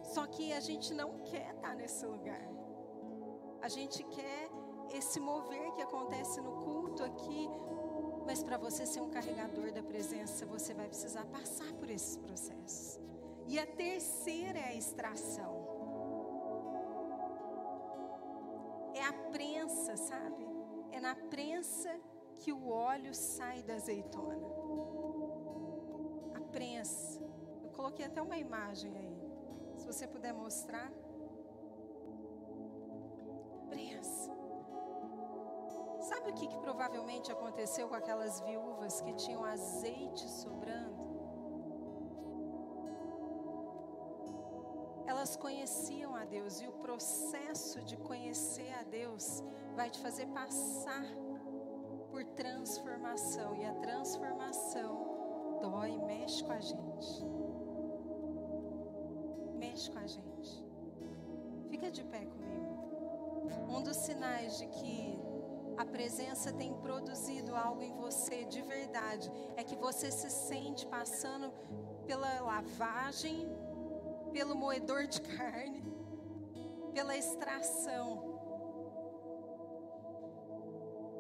[0.05, 2.49] Só que a gente não quer estar nesse lugar.
[3.61, 4.51] A gente quer
[4.93, 7.49] esse mover que acontece no culto aqui,
[8.25, 13.01] mas para você ser um carregador da presença, você vai precisar passar por esses processos.
[13.47, 15.53] E a terceira é a extração.
[18.95, 20.47] É a prensa, sabe?
[20.93, 21.91] É na prensa
[22.37, 24.63] que o óleo sai da azeitona.
[26.53, 27.21] Prensa.
[27.65, 29.19] Eu coloquei até uma imagem aí.
[29.77, 30.93] Se você puder mostrar.
[33.69, 34.31] Prensa.
[36.01, 41.01] Sabe o que, que provavelmente aconteceu com aquelas viúvas que tinham azeite sobrando?
[45.07, 49.43] Elas conheciam a Deus e o processo de conhecer a Deus
[49.75, 51.05] vai te fazer passar
[52.11, 55.12] por transformação e a transformação
[55.63, 57.11] dói, mexe com a gente.
[59.55, 60.65] Mexe com a gente.
[61.71, 62.73] Fica de pé comigo.
[63.69, 65.19] Um dos sinais de que
[65.79, 71.51] a presença tem produzido algo em você de verdade é que você se sente passando
[72.07, 73.49] pela lavagem
[74.33, 75.85] pelo moedor de carne,
[76.95, 78.33] pela extração.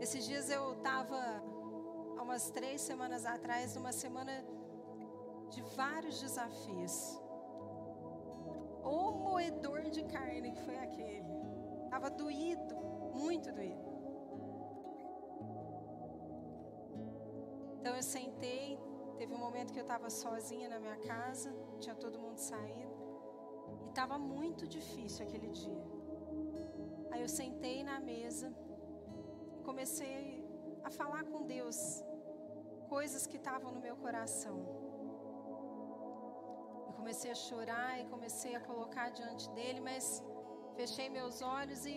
[0.00, 1.20] Esses dias eu estava,
[2.32, 4.32] umas três semanas atrás, numa semana
[5.50, 6.94] de vários desafios.
[8.82, 11.34] O moedor de carne que foi aquele.
[11.84, 12.74] Estava doído,
[13.22, 13.86] muito doído.
[17.78, 18.80] Então eu sentei,
[19.18, 22.96] teve um momento que eu estava sozinha na minha casa, tinha todo mundo saído.
[23.84, 25.84] E estava muito difícil aquele dia.
[27.10, 28.50] Aí eu sentei na mesa
[29.58, 30.42] e comecei
[30.82, 32.02] a falar com Deus
[32.96, 34.56] coisas que estavam no meu coração.
[36.86, 40.22] Eu comecei a chorar e comecei a colocar diante dele, mas
[40.78, 41.96] fechei meus olhos e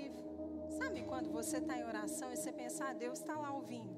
[0.79, 3.97] sabe quando você está em oração e você pensa, ah, Deus está lá ouvindo.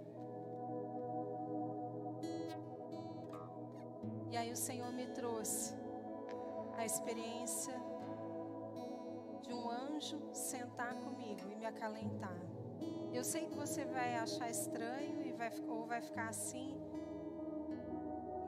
[4.32, 5.76] E aí o Senhor me trouxe
[6.80, 7.76] a experiência
[9.44, 12.42] de um anjo sentar comigo e me acalentar.
[13.14, 16.87] Eu sei que você vai achar estranho e vai, ou vai ficar assim,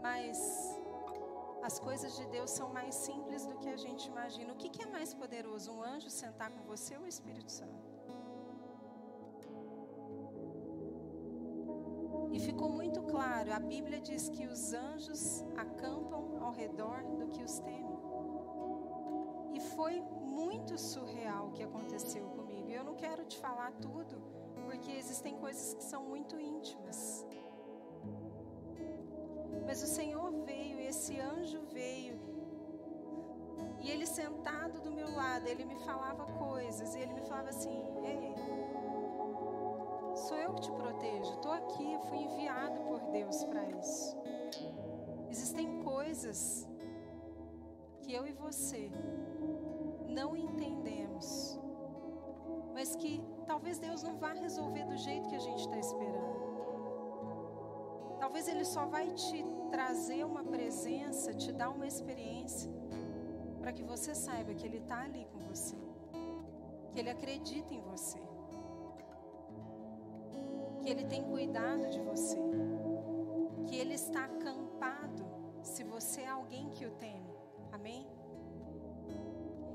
[0.02, 0.38] mas
[1.62, 4.54] as coisas de Deus são mais simples do que a gente imagina.
[4.54, 7.90] O que, é mais poderoso, um anjo sentar com você ou o Espírito Santo?
[12.32, 17.44] E ficou muito claro, a Bíblia diz que os anjos acampam ao redor do que
[17.44, 18.00] os temem.
[19.54, 22.70] E foi muito surreal o que aconteceu comigo.
[22.70, 24.22] Eu não quero te falar tudo,
[24.64, 27.26] porque existem coisas que são muito íntimas.
[29.66, 32.20] Mas o Senhor veio, esse anjo veio,
[33.82, 37.84] e ele sentado do meu lado, ele me falava coisas, e ele me falava assim:
[38.04, 38.36] Ei,
[40.16, 44.18] sou eu que te protejo, estou aqui, fui enviado por Deus para isso.
[45.30, 46.68] Existem coisas
[48.02, 48.92] que eu e você
[50.08, 51.60] não entendemos,
[52.74, 56.39] mas que talvez Deus não vá resolver do jeito que a gente está esperando.
[58.20, 62.72] Talvez Ele só vai te trazer uma presença, te dar uma experiência,
[63.60, 65.78] para que você saiba que Ele está ali com você,
[66.92, 68.20] que Ele acredita em você,
[70.82, 72.38] que Ele tem cuidado de você,
[73.68, 75.26] que Ele está acampado
[75.64, 77.34] se você é alguém que o teme.
[77.72, 78.06] Amém?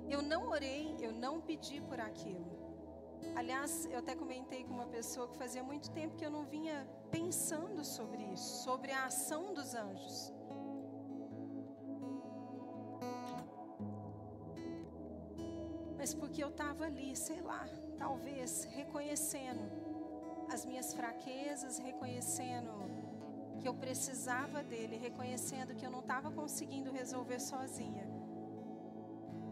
[0.08, 2.63] Eu não orei, eu não pedi por aquilo.
[3.36, 6.86] Aliás, eu até comentei com uma pessoa que fazia muito tempo que eu não vinha
[7.10, 10.32] pensando sobre isso, sobre a ação dos anjos.
[15.96, 19.64] Mas porque eu estava ali, sei lá, talvez reconhecendo
[20.52, 22.70] as minhas fraquezas, reconhecendo
[23.58, 28.06] que eu precisava dele, reconhecendo que eu não estava conseguindo resolver sozinha.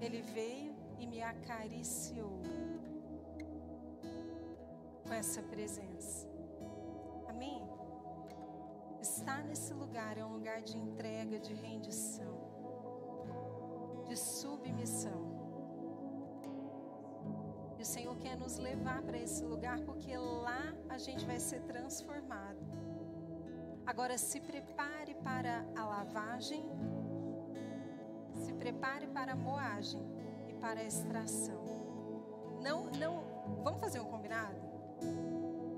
[0.00, 2.40] Ele veio e me acariciou
[5.12, 6.26] com essa presença.
[7.28, 7.62] Amém?
[8.98, 12.34] Estar nesse lugar é um lugar de entrega, de rendição,
[14.06, 15.20] de submissão.
[17.78, 21.60] E o Senhor quer nos levar para esse lugar porque lá a gente vai ser
[21.64, 22.64] transformado.
[23.84, 26.64] Agora se prepare para a lavagem
[28.32, 30.02] se prepare para a moagem
[30.48, 31.62] e para a extração.
[32.62, 34.71] Não, não, vamos fazer um combinado?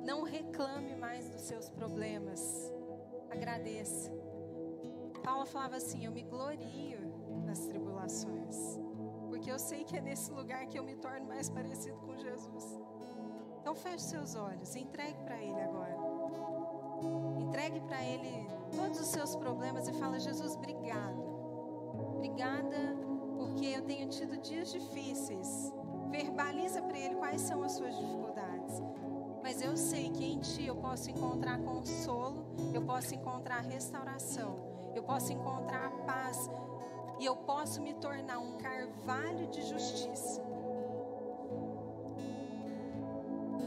[0.05, 2.72] Não reclame mais dos seus problemas.
[3.30, 4.12] Agradeça.
[5.22, 7.01] Paulo falava assim: Eu me glorio
[7.46, 8.78] nas tribulações,
[9.28, 12.80] porque eu sei que é nesse lugar que eu me torno mais parecido com Jesus.
[13.60, 15.96] Então feche seus olhos, entregue para Ele agora.
[17.40, 18.46] Entregue para Ele
[18.76, 21.22] todos os seus problemas e fala: Jesus, obrigado.
[22.14, 22.94] Obrigada
[23.38, 25.72] porque eu tenho tido dias difíceis.
[26.10, 28.43] Verbaliza para Ele quais são as suas dificuldades.
[29.55, 32.44] Mas eu sei que em Ti eu posso encontrar consolo,
[32.74, 34.59] eu posso encontrar restauração,
[34.97, 36.51] eu posso encontrar paz
[37.20, 40.43] e eu posso me tornar um carvalho de justiça.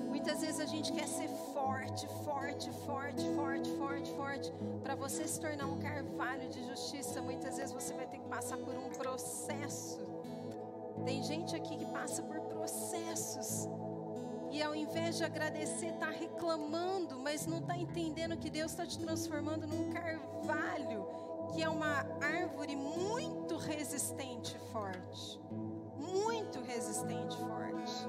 [0.10, 4.54] Muitas vezes a gente quer ser forte, forte, forte, forte, forte, forte.
[4.84, 8.58] Para você se tornar um carvalho de justiça, muitas vezes você vai ter que passar
[8.58, 10.02] por um processo.
[11.06, 13.70] Tem gente aqui que passa por processos.
[14.58, 18.98] E ao invés de agradecer, está reclamando, mas não está entendendo que Deus está te
[18.98, 21.06] transformando num carvalho,
[21.54, 25.40] que é uma árvore muito resistente e forte.
[25.96, 28.08] Muito resistente e forte.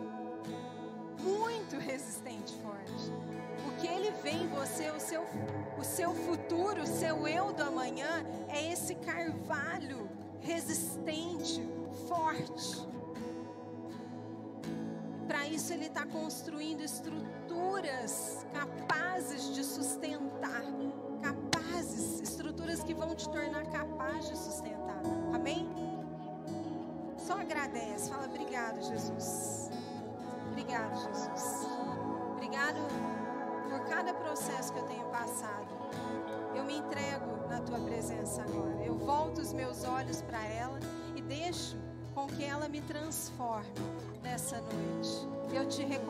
[1.22, 3.12] Muito resistente e forte.
[3.66, 5.26] O que ele vê em você, o seu,
[5.78, 10.08] o seu futuro, o seu eu do amanhã, é esse carvalho
[10.40, 11.60] resistente,
[12.08, 12.97] forte
[15.28, 20.64] para isso, Ele está construindo estruturas capazes de sustentar,
[21.22, 25.02] capazes, estruturas que vão te tornar capaz de sustentar.
[25.34, 25.68] Amém?
[27.18, 29.70] Só agradece, fala obrigado, Jesus.
[30.50, 31.66] Obrigado, Jesus.
[32.32, 32.78] Obrigado
[33.68, 35.68] por cada processo que eu tenho passado.
[36.56, 38.82] Eu me entrego na tua presença agora.
[38.82, 40.78] Eu volto os meus olhos para ela
[41.14, 41.76] e deixo
[42.18, 43.68] com que ela me transforme
[44.24, 45.54] nessa noite.
[45.54, 46.08] Eu te reconheço.